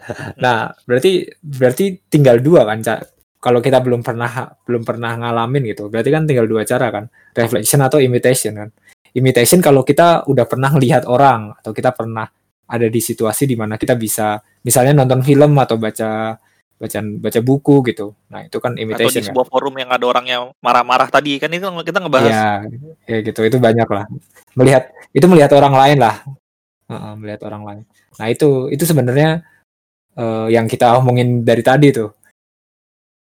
Nah 0.42 0.58
berarti 0.88 1.12
berarti 1.44 1.84
tinggal 2.08 2.40
dua 2.40 2.64
kan 2.64 2.80
Cak? 2.80 3.00
kalau 3.40 3.64
kita 3.64 3.80
belum 3.80 4.04
pernah 4.04 4.28
belum 4.68 4.84
pernah 4.84 5.16
ngalamin 5.16 5.72
gitu 5.72 5.88
berarti 5.88 6.12
kan 6.12 6.28
tinggal 6.28 6.44
dua 6.44 6.62
cara 6.68 6.92
kan? 6.92 7.04
Reflection 7.32 7.80
atau 7.80 7.96
imitation 7.96 8.52
kan? 8.52 8.68
Imitation 9.16 9.58
kalau 9.58 9.80
kita 9.82 10.28
udah 10.28 10.44
pernah 10.44 10.70
lihat 10.76 11.08
orang 11.08 11.56
atau 11.56 11.72
kita 11.72 11.90
pernah 11.90 12.28
ada 12.70 12.86
di 12.86 13.00
situasi 13.02 13.50
di 13.50 13.58
mana 13.58 13.74
kita 13.74 13.98
bisa 13.98 14.38
misalnya 14.62 14.94
nonton 15.02 15.26
film 15.26 15.58
atau 15.58 15.74
baca 15.74 16.38
baca 16.80 16.98
baca 17.02 17.40
buku 17.44 17.76
gitu. 17.92 18.16
Nah 18.32 18.46
itu 18.48 18.56
kan 18.56 18.72
atau 18.72 18.80
di 18.80 18.88
imitation 18.88 19.20
kan 19.20 19.28
sebuah 19.28 19.46
forum 19.52 19.74
yang 19.76 19.90
ada 19.92 20.04
orang 20.08 20.24
yang 20.24 20.42
marah-marah 20.64 21.12
tadi 21.12 21.36
kan 21.36 21.52
itu 21.52 21.68
kita 21.84 21.98
ngebahas. 22.00 22.32
Ya 22.32 22.48
ya 23.04 23.18
gitu. 23.20 23.44
Itu 23.44 23.60
banyak 23.60 23.84
lah. 23.90 24.08
Melihat 24.56 24.88
itu 25.12 25.26
melihat 25.28 25.52
orang 25.58 25.74
lain 25.76 25.98
lah. 26.00 26.24
Heeh, 26.88 27.12
melihat 27.20 27.40
orang 27.50 27.62
lain. 27.68 27.82
Nah 28.16 28.26
itu 28.32 28.72
itu 28.72 28.88
sebenarnya 28.88 29.44
eh, 30.16 30.46
yang 30.54 30.64
kita 30.64 30.96
omongin 30.96 31.44
dari 31.44 31.60
tadi 31.60 31.92
tuh. 31.92 32.10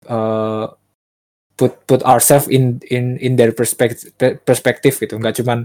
Eh, 0.05 0.65
put 1.55 1.71
put 1.87 2.03
ourselves 2.03 2.51
in 2.51 2.83
in 2.91 3.15
in 3.23 3.39
their 3.39 3.55
perspective 3.55 4.11
perspektif 4.43 4.99
gitu. 4.99 5.15
Nggak 5.15 5.39
cuman 5.39 5.63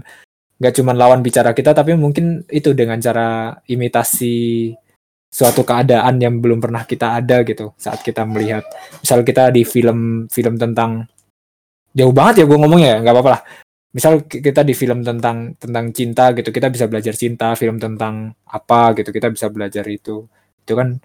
nggak 0.61 0.73
cuman 0.77 0.93
lawan 0.93 1.19
bicara 1.25 1.57
kita 1.57 1.73
tapi 1.73 1.97
mungkin 1.97 2.45
itu 2.45 2.77
dengan 2.77 3.01
cara 3.01 3.57
imitasi 3.65 4.69
suatu 5.31 5.65
keadaan 5.65 6.21
yang 6.21 6.37
belum 6.37 6.61
pernah 6.61 6.85
kita 6.85 7.17
ada 7.17 7.41
gitu 7.41 7.73
saat 7.81 8.05
kita 8.05 8.27
melihat. 8.29 8.61
Misal 9.01 9.25
kita 9.25 9.49
di 9.49 9.65
film 9.65 10.29
film 10.29 10.61
tentang 10.61 11.09
jauh 11.97 12.13
banget 12.13 12.43
ya 12.43 12.45
gue 12.45 12.57
ngomongnya 12.61 12.89
ya 12.93 12.97
nggak 13.01 13.15
apa-apa 13.15 13.31
lah. 13.33 13.41
Misal 13.91 14.13
ki- 14.29 14.43
kita 14.43 14.61
di 14.61 14.77
film 14.77 15.01
tentang 15.01 15.57
tentang 15.57 15.85
cinta 15.97 16.29
gitu 16.37 16.53
kita 16.53 16.67
bisa 16.69 16.85
belajar 16.85 17.13
cinta 17.17 17.57
film 17.57 17.81
tentang 17.81 18.29
apa 18.45 18.93
gitu 19.01 19.09
kita 19.09 19.33
bisa 19.33 19.49
belajar 19.49 19.87
itu. 19.89 20.29
Itu 20.61 20.73
kan 20.77 20.99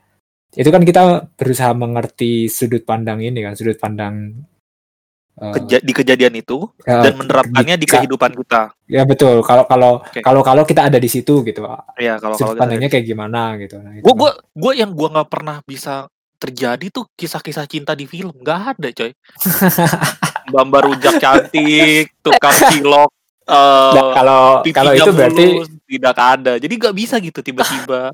itu 0.52 0.68
kan 0.68 0.82
kita 0.84 1.02
berusaha 1.32 1.72
mengerti 1.72 2.52
sudut 2.52 2.84
pandang 2.84 3.24
ini 3.24 3.40
kan 3.40 3.56
sudut 3.56 3.80
pandang 3.80 4.44
keja- 5.36 5.84
di 5.84 5.92
kejadian 5.92 6.34
itu 6.40 6.64
ya, 6.82 7.04
dan 7.04 7.12
menerapkannya 7.20 7.76
di 7.76 7.86
kehidupan 7.86 8.32
kita. 8.40 8.72
Ya 8.88 9.04
betul. 9.04 9.44
Kalau 9.44 9.68
kalau 9.68 10.00
Oke. 10.00 10.24
kalau 10.24 10.40
kalau 10.40 10.62
kita 10.64 10.88
ada 10.88 10.96
di 10.96 11.08
situ 11.12 11.44
gitu 11.44 11.60
ya 12.00 12.16
kalau 12.16 12.40
kalau 12.40 12.56
pandangnya 12.56 12.88
kayak 12.88 13.04
gimana 13.04 13.60
gitu. 13.60 13.76
Nah, 13.80 13.92
itu 13.96 14.02
gue 14.02 14.14
gue 14.16 14.30
gue 14.56 14.72
yang 14.80 14.96
gue 14.96 15.08
nggak 15.12 15.28
pernah 15.28 15.60
bisa 15.62 16.08
terjadi 16.36 16.88
tuh 16.88 17.04
kisah-kisah 17.12 17.68
cinta 17.68 17.92
di 17.92 18.08
film. 18.08 18.32
Nggak 18.40 18.60
ada 18.76 18.88
coy. 18.92 19.12
Bamba 20.52 20.78
rujak 20.86 21.18
cantik 21.18 22.16
tukang 22.22 22.56
cilok 22.72 23.10
Eh, 23.46 23.90
Nah, 23.94 24.10
kalau 24.10 24.42
kalau 24.74 24.90
itu 24.90 25.10
berarti 25.14 25.44
tidak 25.86 26.18
ada. 26.18 26.52
Jadi 26.58 26.74
nggak 26.82 26.96
bisa 26.98 27.14
gitu 27.22 27.38
tiba-tiba 27.46 28.10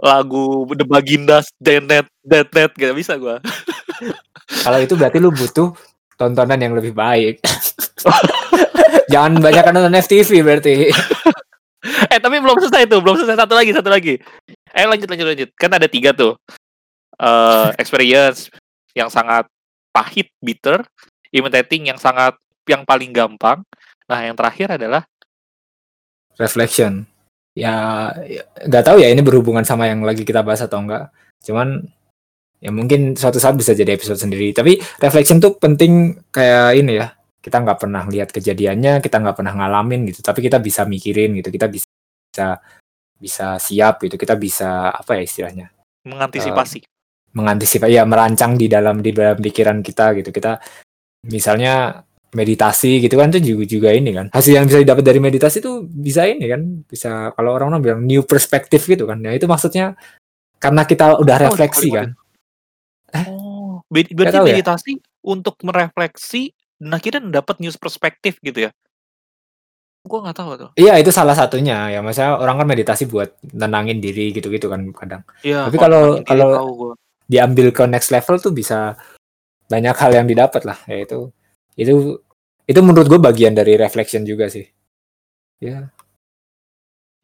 lagu 0.00 0.64
The 0.72 0.88
Bagindas, 0.88 1.52
Denet, 1.60 2.08
Denet, 2.24 2.72
gak 2.74 2.96
bisa 2.96 3.14
gua. 3.14 3.38
kalau 4.64 4.80
itu 4.82 4.96
berarti 4.98 5.16
lu 5.22 5.30
butuh 5.30 5.70
tontonan 6.18 6.60
yang 6.60 6.74
lebih 6.74 6.94
baik. 6.94 7.42
Jangan 9.12 9.38
banyak 9.38 9.64
nonton 9.70 10.00
FTV 10.00 10.30
berarti. 10.42 10.90
eh 12.10 12.18
tapi 12.18 12.40
belum 12.40 12.56
selesai 12.64 12.88
tuh, 12.88 13.00
belum 13.04 13.16
selesai 13.20 13.38
satu 13.38 13.54
lagi, 13.54 13.70
satu 13.76 13.90
lagi. 13.92 14.14
Eh 14.74 14.86
lanjut, 14.88 15.08
lanjut, 15.10 15.26
lanjut. 15.30 15.50
Kan 15.54 15.70
ada 15.76 15.86
tiga 15.86 16.16
tuh. 16.16 16.34
Eh 17.20 17.68
experience 17.82 18.50
yang 18.96 19.10
sangat 19.10 19.46
pahit, 19.94 20.30
bitter, 20.42 20.82
imitating 21.30 21.90
yang 21.90 21.98
sangat 21.98 22.34
yang 22.66 22.82
paling 22.82 23.12
gampang. 23.14 23.62
Nah, 24.10 24.20
yang 24.24 24.36
terakhir 24.36 24.76
adalah 24.76 25.04
Reflection. 26.34 27.06
Ya 27.54 28.10
ya, 28.26 28.42
nggak 28.66 28.82
tahu 28.82 28.98
ya 28.98 29.14
ini 29.14 29.22
berhubungan 29.22 29.62
sama 29.62 29.86
yang 29.86 30.02
lagi 30.02 30.26
kita 30.26 30.42
bahas 30.42 30.66
atau 30.66 30.82
enggak. 30.82 31.14
Cuman 31.46 31.86
ya 32.64 32.72
mungkin 32.72 33.12
suatu 33.12 33.36
saat 33.36 33.54
bisa 33.60 33.76
jadi 33.76 33.92
episode 33.92 34.16
sendiri. 34.16 34.56
Tapi 34.56 34.80
reflection 35.04 35.36
tuh 35.44 35.60
penting 35.60 36.16
kayak 36.32 36.80
ini 36.80 36.96
ya. 36.96 37.12
Kita 37.44 37.60
nggak 37.60 37.76
pernah 37.76 38.08
lihat 38.08 38.32
kejadiannya, 38.32 39.04
kita 39.04 39.20
nggak 39.20 39.36
pernah 39.36 39.52
ngalamin 39.52 40.08
gitu. 40.08 40.24
Tapi 40.24 40.40
kita 40.40 40.64
bisa 40.64 40.88
mikirin 40.88 41.36
gitu. 41.36 41.52
Kita 41.52 41.68
bisa 41.68 41.84
bisa 42.32 42.48
bisa 43.20 43.46
siap 43.60 44.00
gitu. 44.00 44.16
Kita 44.16 44.34
bisa 44.40 44.88
apa 44.88 45.20
ya 45.20 45.22
istilahnya? 45.28 45.68
mengantisipasi. 46.04 46.84
mengantisipasi 47.34 47.98
ya 47.98 48.06
merancang 48.06 48.54
di 48.54 48.70
dalam 48.70 49.02
di 49.02 49.10
dalam 49.10 49.34
pikiran 49.42 49.82
kita 49.82 50.14
gitu 50.22 50.30
kita 50.30 50.54
misalnya 51.26 51.98
meditasi 52.30 53.02
gitu 53.02 53.18
kan 53.18 53.34
itu 53.34 53.42
juga 53.42 53.64
juga 53.66 53.88
ini 53.90 54.10
kan 54.14 54.26
hasil 54.30 54.54
yang 54.54 54.70
bisa 54.70 54.78
didapat 54.78 55.02
dari 55.02 55.18
meditasi 55.18 55.58
itu 55.58 55.82
bisa 55.82 56.30
ini 56.30 56.46
kan 56.46 56.62
bisa 56.86 57.34
kalau 57.34 57.58
orang-orang 57.58 57.82
bilang 57.82 58.00
new 58.06 58.22
perspektif 58.22 58.86
gitu 58.86 59.10
kan 59.10 59.18
ya 59.18 59.34
itu 59.34 59.50
maksudnya 59.50 59.98
karena 60.62 60.86
kita 60.86 61.18
udah 61.18 61.36
Oh, 61.42 61.42
refleksi 61.50 61.90
kan 61.90 62.14
Oh, 63.30 63.80
be- 63.86 64.10
berarti 64.10 64.36
ya. 64.36 64.46
meditasi 64.50 64.92
untuk 65.22 65.54
merefleksi 65.62 66.50
dan 66.76 66.90
akhirnya 66.92 67.40
dapat 67.40 67.62
news 67.62 67.78
perspektif 67.78 68.36
gitu 68.40 68.66
ya? 68.66 68.70
Gua 70.04 70.20
nggak 70.20 70.36
tahu 70.36 70.50
tuh. 70.58 70.70
iya 70.76 71.00
itu 71.00 71.08
salah 71.08 71.32
satunya 71.32 71.88
ya 71.88 72.04
maksudnya 72.04 72.36
orang 72.36 72.60
kan 72.60 72.68
meditasi 72.68 73.08
buat 73.08 73.32
tenangin 73.40 74.04
diri 74.04 74.30
gitu-gitu 74.30 74.68
kan 74.68 74.84
kadang 74.92 75.22
Iya. 75.40 75.64
Tapi 75.64 75.76
kalau- 75.80 76.20
kalau- 76.20 76.92
diambil 77.24 77.72
ke 77.72 77.88
next 77.88 78.12
level 78.12 78.36
tuh 78.36 78.52
bisa 78.52 79.00
banyak 79.64 79.96
hal 79.96 80.12
yang 80.12 80.28
didapat 80.28 80.60
lah 80.68 80.76
ya 80.84 81.08
itu 81.08 81.32
itu 81.74 82.20
itu 82.64 82.80
menurut 82.84 83.08
gue 83.08 83.16
bagian 83.16 83.56
dari 83.56 83.80
reflection 83.80 84.28
juga 84.28 84.52
sih 84.52 84.68
ya 85.56 85.88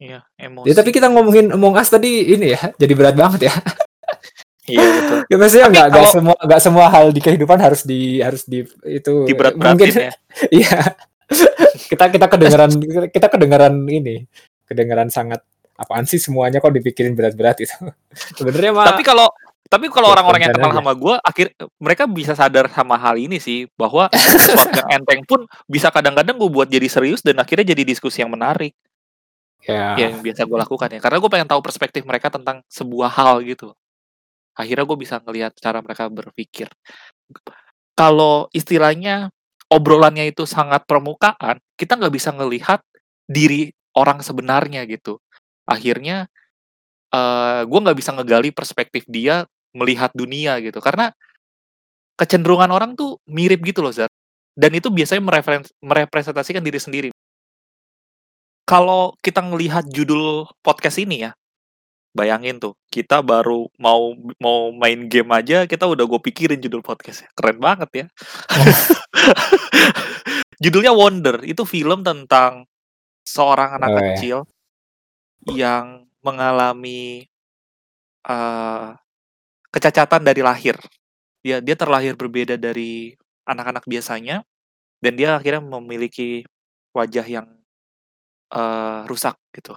Iya, 0.01 0.25
emosi. 0.33 0.65
Ya, 0.65 0.73
tapi 0.73 0.89
kita 0.89 1.13
ngomongin 1.13 1.53
Among 1.53 1.77
Us 1.77 1.93
tadi 1.93 2.25
ini 2.25 2.57
ya, 2.57 2.73
jadi 2.81 2.93
berat 2.97 3.13
banget 3.13 3.45
ya. 3.45 3.53
Iya 4.71 4.87
betul. 4.87 5.17
Ya 5.31 5.35
maksudnya 5.39 5.67
nggak 5.71 6.05
semua 6.11 6.35
nggak 6.39 6.61
semua 6.61 6.85
hal 6.91 7.05
di 7.15 7.21
kehidupan 7.23 7.57
harus 7.59 7.81
di 7.87 8.19
harus 8.19 8.43
di 8.43 8.67
itu 8.87 9.27
mungkin 9.55 9.87
ya. 9.91 10.11
iya. 10.63 10.79
kita 11.87 12.11
kita 12.11 12.27
kedengeran 12.27 12.71
kita 13.07 13.27
kedengeran 13.31 13.75
ini, 13.87 14.27
kedengeran 14.67 15.07
sangat 15.07 15.39
apaan 15.79 16.03
sih 16.03 16.19
semuanya 16.19 16.59
kok 16.59 16.75
dipikirin 16.75 17.15
berat-berat 17.15 17.63
itu. 17.63 17.75
Sebenarnya 18.39 18.71
mah 18.75 18.87
Tapi 18.91 19.03
kalau 19.07 19.27
tapi 19.71 19.87
kalau 19.87 20.11
Ya, 20.11 20.19
orang-orang 20.19 20.41
yang 20.43 20.51
kenal 20.51 20.75
aja. 20.75 20.79
sama 20.83 20.91
gua, 20.99 21.15
akhir 21.23 21.55
mereka 21.79 22.03
bisa 22.03 22.35
sadar 22.35 22.67
sama 22.75 22.99
hal 22.99 23.15
ini 23.15 23.39
sih 23.39 23.71
bahwa 23.79 24.11
sesuatu 24.11 24.83
yang 24.83 24.99
enteng 24.99 25.23
pun 25.23 25.47
bisa 25.63 25.87
kadang-kadang 25.87 26.35
gue 26.35 26.51
buat 26.51 26.67
jadi 26.67 26.91
serius 26.91 27.23
dan 27.23 27.39
akhirnya 27.39 27.71
jadi 27.71 27.87
diskusi 27.87 28.19
yang 28.19 28.35
menarik 28.35 28.75
ya, 29.65 29.97
yang 29.97 30.19
biasa 30.21 30.45
gue 30.45 30.57
lakukan 30.57 30.89
ya 30.91 30.99
karena 30.99 31.17
gue 31.21 31.29
pengen 31.31 31.49
tahu 31.49 31.61
perspektif 31.61 32.01
mereka 32.05 32.33
tentang 32.33 32.65
sebuah 32.67 33.09
hal 33.13 33.45
gitu 33.45 33.73
akhirnya 34.57 34.85
gue 34.85 34.97
bisa 34.99 35.15
ngelihat 35.23 35.55
cara 35.57 35.79
mereka 35.79 36.07
berpikir. 36.11 36.67
Kalau 37.95 38.49
istilahnya 38.51 39.29
obrolannya 39.71 40.31
itu 40.31 40.43
sangat 40.43 40.83
permukaan 40.83 41.59
kita 41.79 41.95
nggak 41.95 42.13
bisa 42.13 42.35
ngelihat 42.35 42.83
diri 43.29 43.71
orang 43.95 44.19
sebenarnya 44.19 44.83
gitu. 44.87 45.19
Akhirnya 45.67 46.27
eh 47.11 47.61
gue 47.67 47.79
nggak 47.83 47.97
bisa 47.97 48.11
ngegali 48.15 48.49
perspektif 48.55 49.07
dia 49.07 49.47
melihat 49.75 50.11
dunia 50.15 50.59
gitu. 50.59 50.79
Karena 50.83 51.11
kecenderungan 52.19 52.69
orang 52.69 52.91
tuh 52.93 53.17
mirip 53.25 53.63
gitu 53.65 53.81
loh 53.81 53.89
Zar 53.95 54.11
dan 54.53 54.71
itu 54.75 54.91
biasanya 54.91 55.23
merepresentasikan 55.81 56.61
diri 56.61 56.79
sendiri. 56.79 57.09
Kalau 58.67 59.15
kita 59.19 59.41
ngelihat 59.43 59.89
judul 59.89 60.47
podcast 60.63 61.01
ini 61.01 61.27
ya 61.27 61.31
bayangin 62.11 62.59
tuh 62.59 62.75
kita 62.91 63.23
baru 63.23 63.71
mau 63.79 64.11
mau 64.39 64.71
main 64.75 65.07
game 65.07 65.31
aja 65.31 65.63
kita 65.63 65.87
udah 65.87 66.03
gue 66.03 66.19
pikirin 66.19 66.59
judul 66.59 66.83
podcastnya. 66.83 67.31
Keren 67.35 67.59
banget 67.59 67.89
ya. 67.95 68.05
Judulnya 70.63 70.93
Wonder 70.93 71.41
itu 71.41 71.65
film 71.65 72.05
tentang 72.05 72.69
seorang 73.25 73.81
anak 73.81 73.89
Oh, 73.89 73.97
ya. 73.97 74.01
kecil 74.13 74.37
yang 75.57 76.05
mengalami 76.21 77.25
eh, 78.27 78.89
kecacatan 79.73 80.21
dari 80.21 80.41
lahir. 80.45 80.77
Dia 81.41 81.57
dia 81.63 81.73
terlahir 81.73 82.13
berbeda 82.13 82.59
dari 82.59 83.15
anak-anak 83.49 83.89
biasanya 83.89 84.45
dan 85.01 85.17
dia 85.17 85.33
akhirnya 85.39 85.63
memiliki 85.65 86.45
wajah 86.93 87.25
yang 87.25 87.47
eh, 88.53 89.01
rusak 89.09 89.39
gitu 89.55 89.73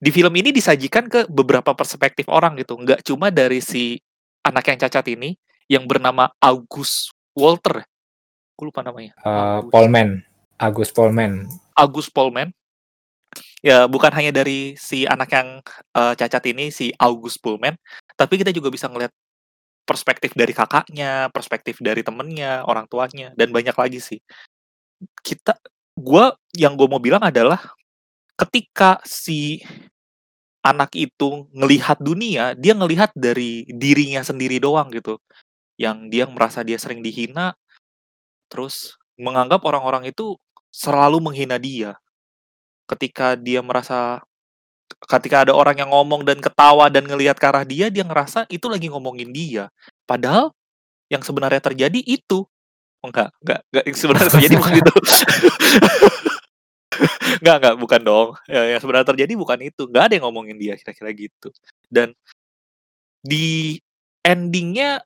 di 0.00 0.10
film 0.12 0.32
ini 0.36 0.52
disajikan 0.52 1.08
ke 1.08 1.28
beberapa 1.28 1.72
perspektif 1.76 2.26
orang 2.32 2.56
gitu. 2.60 2.76
Nggak 2.76 3.04
cuma 3.04 3.28
dari 3.28 3.60
si 3.60 4.00
anak 4.44 4.72
yang 4.72 4.78
cacat 4.86 5.06
ini 5.12 5.36
yang 5.66 5.84
bernama 5.84 6.30
August 6.40 7.12
Walter. 7.36 7.84
Gue 8.56 8.72
lupa 8.72 8.80
namanya. 8.80 9.12
Eh, 9.20 9.28
August. 9.28 9.72
Polman, 9.72 10.08
Agus 10.56 10.90
Polman. 10.92 11.32
August 11.76 12.10
Pullman 12.16 12.48
ya 13.60 13.84
bukan 13.84 14.08
hanya 14.16 14.32
dari 14.32 14.72
si 14.80 15.04
anak 15.04 15.28
yang 15.28 15.60
eh, 15.92 16.14
cacat 16.16 16.44
ini 16.48 16.72
si 16.72 16.88
August 16.96 17.44
Pullman 17.44 17.76
tapi 18.16 18.40
kita 18.40 18.48
juga 18.48 18.72
bisa 18.72 18.88
ngeliat 18.88 19.12
perspektif 19.86 20.34
dari 20.34 20.50
kakaknya 20.56 21.30
perspektif 21.30 21.78
dari 21.78 22.02
temennya 22.02 22.66
orang 22.66 22.90
tuanya 22.90 23.30
dan 23.38 23.54
banyak 23.54 23.76
lagi 23.76 24.02
sih. 24.02 24.18
Kita 25.22 25.54
gua 25.94 26.34
yang 26.58 26.74
gue 26.74 26.88
mau 26.90 26.98
bilang 26.98 27.22
adalah 27.22 27.75
ketika 28.36 29.00
si 29.02 29.64
anak 30.60 30.92
itu 30.92 31.48
ngelihat 31.54 31.96
dunia 32.02 32.52
dia 32.58 32.74
ngelihat 32.76 33.14
dari 33.16 33.64
dirinya 33.70 34.20
sendiri 34.20 34.60
doang 34.60 34.92
gitu. 34.92 35.16
Yang 35.76 35.98
dia 36.12 36.24
merasa 36.28 36.64
dia 36.64 36.76
sering 36.80 37.00
dihina 37.00 37.56
terus 38.48 38.96
menganggap 39.16 39.64
orang-orang 39.64 40.08
itu 40.12 40.36
selalu 40.72 41.20
menghina 41.20 41.56
dia. 41.56 41.96
Ketika 42.86 43.34
dia 43.34 43.64
merasa 43.64 44.22
ketika 45.10 45.42
ada 45.48 45.52
orang 45.52 45.82
yang 45.82 45.90
ngomong 45.90 46.22
dan 46.22 46.38
ketawa 46.38 46.86
dan 46.86 47.04
ngelihat 47.04 47.36
ke 47.36 47.46
arah 47.46 47.66
dia 47.66 47.90
dia 47.90 48.06
ngerasa 48.06 48.46
itu 48.52 48.68
lagi 48.68 48.92
ngomongin 48.92 49.32
dia. 49.32 49.72
Padahal 50.04 50.52
yang 51.10 51.22
sebenarnya 51.22 51.62
terjadi 51.62 52.00
itu. 52.02 52.46
Oh, 53.04 53.08
enggak 53.12 53.30
enggak 53.44 53.60
enggak 53.70 53.84
yang 53.86 53.96
sebenarnya 53.96 54.30
terjadi 54.32 54.54
bukan 54.60 54.74
itu 54.80 54.92
enggak 57.40 57.56
enggak 57.62 57.74
bukan 57.80 58.00
dong. 58.02 58.28
Ya, 58.48 58.62
yang 58.76 58.80
sebenarnya 58.82 59.08
terjadi 59.14 59.32
bukan 59.36 59.58
itu. 59.62 59.82
Enggak 59.88 60.04
ada 60.10 60.14
yang 60.18 60.24
ngomongin 60.28 60.56
dia 60.58 60.74
kira-kira 60.78 61.10
gitu. 61.14 61.48
Dan 61.88 62.12
di 63.22 63.78
endingnya 64.22 65.02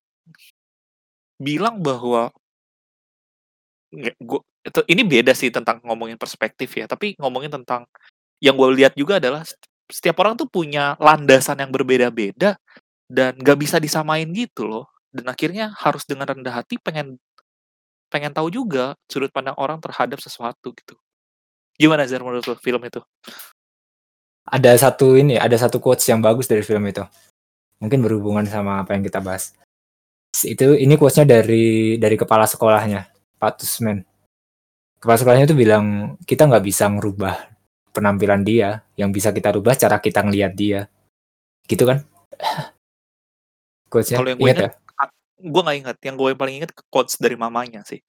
bilang 1.41 1.81
bahwa 1.81 2.33
nggak, 3.91 4.17
gua, 4.23 4.41
itu, 4.63 4.81
ini 4.93 5.03
beda 5.03 5.33
sih 5.33 5.51
tentang 5.53 5.81
ngomongin 5.85 6.17
perspektif 6.21 6.71
ya. 6.77 6.87
Tapi 6.87 7.17
ngomongin 7.19 7.51
tentang 7.51 7.89
yang 8.41 8.57
gue 8.57 8.69
lihat 8.77 8.95
juga 8.97 9.21
adalah 9.21 9.45
setiap 9.91 10.17
orang 10.23 10.39
tuh 10.39 10.49
punya 10.49 10.97
landasan 11.03 11.61
yang 11.61 11.73
berbeda-beda 11.75 12.57
dan 13.11 13.37
gak 13.41 13.59
bisa 13.61 13.77
disamain 13.83 14.29
gitu 14.33 14.65
loh. 14.69 14.87
Dan 15.11 15.27
akhirnya 15.29 15.75
harus 15.77 16.07
dengan 16.07 16.31
rendah 16.31 16.63
hati 16.63 16.79
pengen 16.79 17.19
pengen 18.11 18.35
tahu 18.35 18.51
juga 18.51 18.99
sudut 19.07 19.31
pandang 19.31 19.55
orang 19.57 19.79
terhadap 19.79 20.19
sesuatu 20.19 20.75
gitu 20.75 20.99
gimana 21.81 22.05
Zar 22.05 22.21
menurut 22.21 22.45
lo 22.45 22.55
film 22.61 22.85
itu 22.85 23.01
Ada 24.51 24.75
satu 24.77 25.15
ini, 25.15 25.39
ada 25.39 25.55
satu 25.55 25.79
quotes 25.79 26.03
yang 26.11 26.19
bagus 26.19 26.51
dari 26.51 26.67
film 26.67 26.83
itu. 26.91 27.07
Mungkin 27.79 28.03
berhubungan 28.03 28.43
sama 28.51 28.83
apa 28.83 28.99
yang 28.99 29.07
kita 29.07 29.23
bahas. 29.23 29.55
Itu 30.43 30.75
ini 30.75 30.99
quotesnya 30.99 31.39
dari 31.39 31.95
dari 32.03 32.19
kepala 32.19 32.51
sekolahnya, 32.51 33.15
Pak 33.39 33.63
Tusman. 33.63 34.03
Kepala 34.99 35.17
sekolahnya 35.23 35.47
itu 35.47 35.55
bilang 35.55 36.19
kita 36.27 36.51
nggak 36.51 36.67
bisa 36.67 36.91
ngerubah 36.91 37.47
penampilan 37.95 38.43
dia, 38.43 38.83
yang 38.99 39.15
bisa 39.15 39.31
kita 39.31 39.55
rubah 39.55 39.79
cara 39.79 40.03
kita 40.03 40.27
ngelihat 40.27 40.53
dia. 40.59 40.91
Gitu 41.71 41.87
kan? 41.87 42.03
Quotesnya 43.87 44.19
kalau 44.19 44.35
yang 44.35 44.41
gue 44.43 44.51
ingat 44.51 44.67
ya? 44.67 44.71
gue 45.41 45.63
nggak 45.65 45.79
ingat 45.81 45.97
yang 46.05 46.17
gue 46.21 46.31
paling 46.37 46.57
ingat 46.61 46.71
quotes 46.93 47.17
dari 47.17 47.35
mamanya 47.39 47.81
sih 47.87 48.03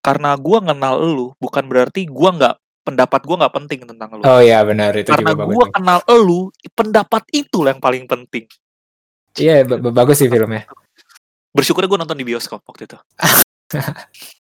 karena 0.00 0.36
gua 0.36 0.64
kenal 0.64 0.94
lu 1.00 1.32
bukan 1.36 1.64
berarti 1.68 2.08
gua 2.08 2.32
nggak 2.32 2.54
pendapat 2.84 3.20
gua 3.24 3.36
nggak 3.44 3.54
penting 3.54 3.80
tentang 3.84 4.08
lu. 4.16 4.22
Oh 4.24 4.40
iya 4.40 4.64
benar 4.64 4.92
itu 4.96 5.12
karena 5.12 5.32
juga 5.36 5.44
nih. 5.46 5.72
kenal 5.76 6.00
lu, 6.08 6.40
pendapat 6.72 7.22
itu 7.32 7.58
yang 7.64 7.78
paling 7.78 8.04
penting. 8.08 8.44
Iya 9.36 9.62
ba- 9.64 9.94
bagus 9.94 10.18
sih 10.18 10.28
filmnya. 10.28 10.66
Bersyukur 11.52 11.84
gua 11.86 12.00
nonton 12.00 12.18
di 12.18 12.26
bioskop 12.26 12.64
waktu 12.66 12.88
itu. 12.88 12.98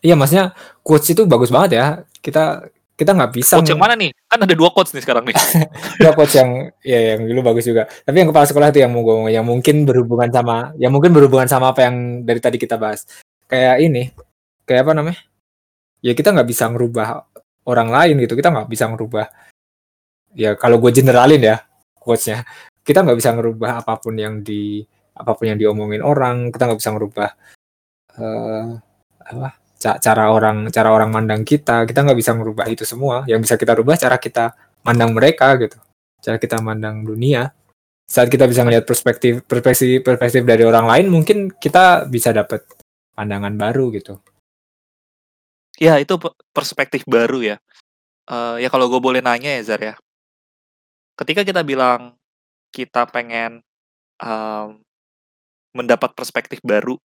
Iya 0.00 0.16
maksudnya 0.16 0.56
quotes 0.80 1.12
itu 1.12 1.28
bagus 1.28 1.52
banget 1.52 1.76
ya. 1.76 1.86
Kita 2.24 2.64
kita 3.00 3.16
nggak 3.16 3.32
bisa 3.32 3.56
Coach 3.56 3.72
yang 3.72 3.80
mana 3.80 3.96
nih? 3.96 4.12
Kan 4.28 4.44
ada 4.44 4.52
dua 4.52 4.68
coach 4.76 4.92
nih 4.92 5.00
sekarang 5.00 5.24
nih. 5.24 5.36
Ya 6.04 6.12
coach 6.12 6.36
yang 6.36 6.68
ya 6.84 7.16
yang 7.16 7.24
dulu 7.24 7.40
bagus 7.52 7.64
juga. 7.64 7.88
Tapi 7.88 8.16
yang 8.20 8.28
kepala 8.28 8.44
sekolah 8.44 8.68
itu 8.72 8.80
yang 8.84 8.92
mau 8.92 9.04
gue 9.04 9.32
yang 9.32 9.44
mungkin 9.44 9.88
berhubungan 9.88 10.28
sama 10.28 10.72
yang 10.76 10.92
mungkin 10.92 11.12
berhubungan 11.12 11.48
sama 11.48 11.72
apa 11.72 11.88
yang 11.88 12.24
dari 12.24 12.40
tadi 12.40 12.56
kita 12.60 12.80
bahas. 12.80 13.04
Kayak 13.48 13.76
ini, 13.84 14.08
kayak 14.70 14.86
apa 14.86 14.94
namanya? 14.94 15.20
Ya 15.98 16.14
kita 16.14 16.30
nggak 16.30 16.46
bisa 16.46 16.70
ngerubah 16.70 17.26
orang 17.66 17.88
lain 17.90 18.14
gitu. 18.22 18.38
Kita 18.38 18.54
nggak 18.54 18.70
bisa 18.70 18.86
ngerubah. 18.86 19.26
Ya 20.38 20.54
kalau 20.54 20.78
gue 20.78 20.94
generalin 20.94 21.42
ya 21.42 21.66
quotesnya, 21.98 22.46
kita 22.86 23.02
nggak 23.02 23.18
bisa 23.18 23.34
ngerubah 23.34 23.82
apa 23.82 23.98
pun 23.98 24.14
yang 24.14 24.46
di 24.46 24.86
apa 25.18 25.34
pun 25.34 25.50
yang 25.50 25.58
diomongin 25.58 26.06
orang. 26.06 26.54
Kita 26.54 26.70
nggak 26.70 26.78
bisa 26.78 26.94
ngerubah 26.94 27.30
eh 28.22 28.66
apa 29.26 29.48
ca- 29.82 29.98
cara 29.98 30.30
orang 30.30 30.70
cara 30.70 30.94
orang 30.94 31.10
mandang 31.10 31.42
kita. 31.42 31.82
Kita 31.90 32.06
nggak 32.06 32.18
bisa 32.22 32.32
ngerubah 32.38 32.70
itu 32.70 32.86
semua. 32.86 33.26
Yang 33.26 33.50
bisa 33.50 33.54
kita 33.58 33.74
rubah 33.74 33.98
cara 33.98 34.16
kita 34.22 34.54
mandang 34.86 35.12
mereka 35.12 35.52
gitu 35.60 35.76
cara 36.20 36.36
kita 36.36 36.60
mandang 36.60 37.02
dunia 37.04 37.52
saat 38.04 38.28
kita 38.28 38.44
bisa 38.44 38.66
melihat 38.66 38.84
perspektif 38.84 39.44
perspektif 39.46 40.02
perspektif 40.04 40.42
dari 40.44 40.64
orang 40.66 40.86
lain 40.88 41.06
mungkin 41.08 41.48
kita 41.52 42.04
bisa 42.10 42.34
dapat 42.34 42.64
pandangan 43.16 43.54
baru 43.56 43.88
gitu 43.94 44.20
ya 45.80 45.94
itu 46.02 46.14
pe- 46.22 46.36
perspektif 46.56 47.02
baru 47.08 47.38
ya. 47.54 47.56
Eh, 48.30 48.56
ya 48.64 48.68
kalau 48.72 48.86
gue 48.92 49.00
boleh 49.02 49.22
nanya 49.24 49.50
ya 49.58 49.62
Zar 49.66 49.82
ya. 49.82 49.94
Ketika 51.18 51.42
kita 51.44 51.62
bilang 51.62 52.16
kita 52.72 53.06
pengen 53.10 53.62
em, 54.22 54.68
mendapat 55.76 56.14
perspektif 56.18 56.58
baru, 56.62 56.98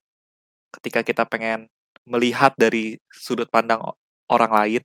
ketika 0.75 1.01
kita 1.05 1.23
pengen 1.27 1.69
melihat 2.07 2.53
dari 2.57 2.97
sudut 3.13 3.49
pandang 3.49 3.81
orang 4.29 4.51
lain, 4.53 4.83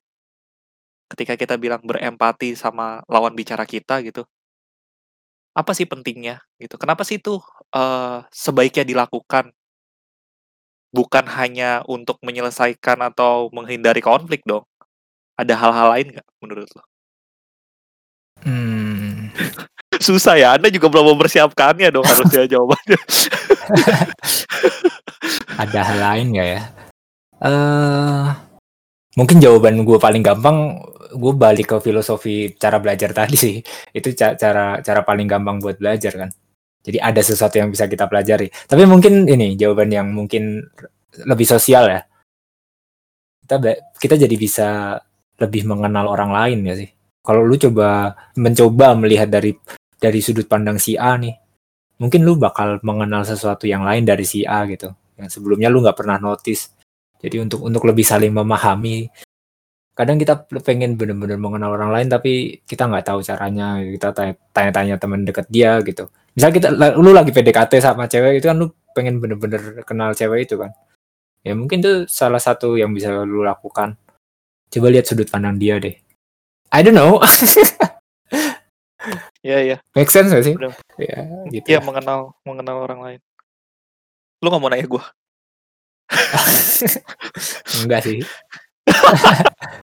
ketika 1.13 1.35
kita 1.39 1.55
bilang 1.65 1.83
berempati 1.91 2.55
sama 2.63 3.03
lawan 3.13 3.35
bicara 3.39 3.65
kita 3.67 3.99
gitu, 4.07 4.23
apa 5.55 5.73
sih 5.75 5.87
pentingnya 5.87 6.39
gitu? 6.63 6.79
Kenapa 6.79 7.03
sih 7.07 7.19
itu 7.21 7.39
eh, 7.75 8.19
sebaiknya 8.31 8.85
dilakukan? 8.87 9.51
Bukan 10.91 11.25
hanya 11.39 11.87
untuk 11.87 12.19
menyelesaikan 12.23 12.99
atau 13.15 13.47
menghindari 13.55 14.03
konflik 14.03 14.43
dong. 14.43 14.67
Ada 15.39 15.55
hal-hal 15.57 15.87
lain 15.97 16.07
nggak 16.19 16.29
menurut 16.43 16.71
lo? 16.75 16.83
hmm, 18.45 19.31
Susah 20.07 20.35
ya, 20.39 20.57
Anda 20.57 20.73
juga 20.73 20.91
belum 20.91 21.15
mempersiapkannya 21.15 21.89
dong 21.95 22.07
harusnya 22.11 22.47
jawabannya. 22.51 22.99
ada 25.63 25.81
hal 25.85 25.99
lain 26.01 26.27
nggak 26.35 26.49
ya 26.49 26.63
eh 27.41 28.27
mungkin 29.17 29.37
jawaban 29.43 29.83
gue 29.83 29.99
paling 29.99 30.23
gampang 30.25 30.79
gue 31.11 31.33
balik 31.35 31.75
ke 31.75 31.77
filosofi 31.83 32.55
cara 32.55 32.79
belajar 32.79 33.11
tadi 33.11 33.37
sih 33.37 33.55
itu 33.93 34.15
ca- 34.15 34.39
cara 34.39 34.79
cara 34.81 35.01
paling 35.03 35.27
gampang 35.27 35.59
buat 35.59 35.77
belajar 35.81 36.13
kan 36.27 36.31
jadi 36.81 36.99
ada 37.01 37.21
sesuatu 37.21 37.61
yang 37.61 37.69
bisa 37.69 37.85
kita 37.85 38.09
pelajari. 38.09 38.49
Tapi 38.49 38.83
mungkin 38.89 39.29
ini 39.29 39.53
jawaban 39.57 39.93
yang 39.93 40.09
mungkin 40.09 40.65
lebih 41.29 41.45
sosial 41.45 41.93
ya. 41.93 42.01
Kita 43.45 43.57
kita 44.01 44.15
jadi 44.17 44.37
bisa 44.41 44.97
lebih 45.37 45.69
mengenal 45.69 46.09
orang 46.09 46.33
lain 46.33 46.59
ya 46.65 46.75
sih. 46.81 46.89
Kalau 47.21 47.45
lu 47.45 47.61
coba 47.61 48.17
mencoba 48.41 48.97
melihat 48.97 49.29
dari 49.29 49.53
dari 50.01 50.21
sudut 50.25 50.49
pandang 50.49 50.81
si 50.81 50.97
A 50.97 51.21
nih 51.21 51.37
mungkin 52.01 52.25
lu 52.25 52.41
bakal 52.41 52.81
mengenal 52.81 53.29
sesuatu 53.29 53.69
yang 53.69 53.85
lain 53.85 54.09
dari 54.09 54.25
si 54.25 54.49
A 54.49 54.65
gitu. 54.65 54.89
Yang 55.21 55.37
sebelumnya 55.37 55.69
lu 55.69 55.85
nggak 55.85 56.01
pernah 56.01 56.17
notice. 56.17 56.73
Jadi 57.21 57.37
untuk 57.45 57.61
untuk 57.69 57.85
lebih 57.85 58.09
saling 58.09 58.33
memahami 58.33 59.13
kadang 59.93 60.17
kita 60.17 60.49
pengen 60.65 60.97
bener-bener 60.97 61.37
mengenal 61.37 61.77
orang 61.77 61.93
lain 61.93 62.09
tapi 62.09 62.65
kita 62.65 62.89
nggak 62.89 63.05
tahu 63.05 63.21
caranya. 63.21 63.85
Kita 63.85 64.17
tanya- 64.17 64.41
tanya-tanya 64.57 64.95
teman 64.97 65.29
dekat 65.29 65.45
dia 65.53 65.77
gitu 65.85 66.09
misal 66.35 66.51
kita 66.55 66.69
lu 66.97 67.11
lagi 67.11 67.31
PDKT 67.35 67.83
sama 67.83 68.07
cewek 68.07 68.43
itu 68.43 68.47
kan 68.51 68.57
lu 68.59 68.71
pengen 68.95 69.19
bener-bener 69.19 69.83
kenal 69.87 70.15
cewek 70.15 70.47
itu 70.47 70.59
kan 70.59 70.71
ya 71.43 71.57
mungkin 71.57 71.81
itu 71.81 72.05
salah 72.07 72.39
satu 72.39 72.77
yang 72.77 72.93
bisa 72.93 73.11
lu 73.25 73.43
lakukan 73.43 73.97
coba 74.71 74.87
lihat 74.93 75.09
sudut 75.09 75.27
pandang 75.27 75.57
dia 75.59 75.81
deh 75.81 75.97
I 76.71 76.81
don't 76.87 76.95
know 76.95 77.19
Iya 79.41 79.59
iya, 79.65 79.77
make 79.97 80.13
sense 80.13 80.29
gak 80.29 80.45
sih 80.45 80.53
Bener. 80.53 80.77
ya 81.01 81.25
gitu 81.49 81.73
iya 81.73 81.81
ya. 81.81 81.85
mengenal 81.85 82.37
mengenal 82.45 82.85
orang 82.85 83.01
lain. 83.01 83.21
Lu 84.45 84.53
nggak 84.53 84.61
mau 84.61 84.69
nanya 84.69 84.85
gue? 84.85 85.05
enggak 87.81 88.01
sih 88.05 88.19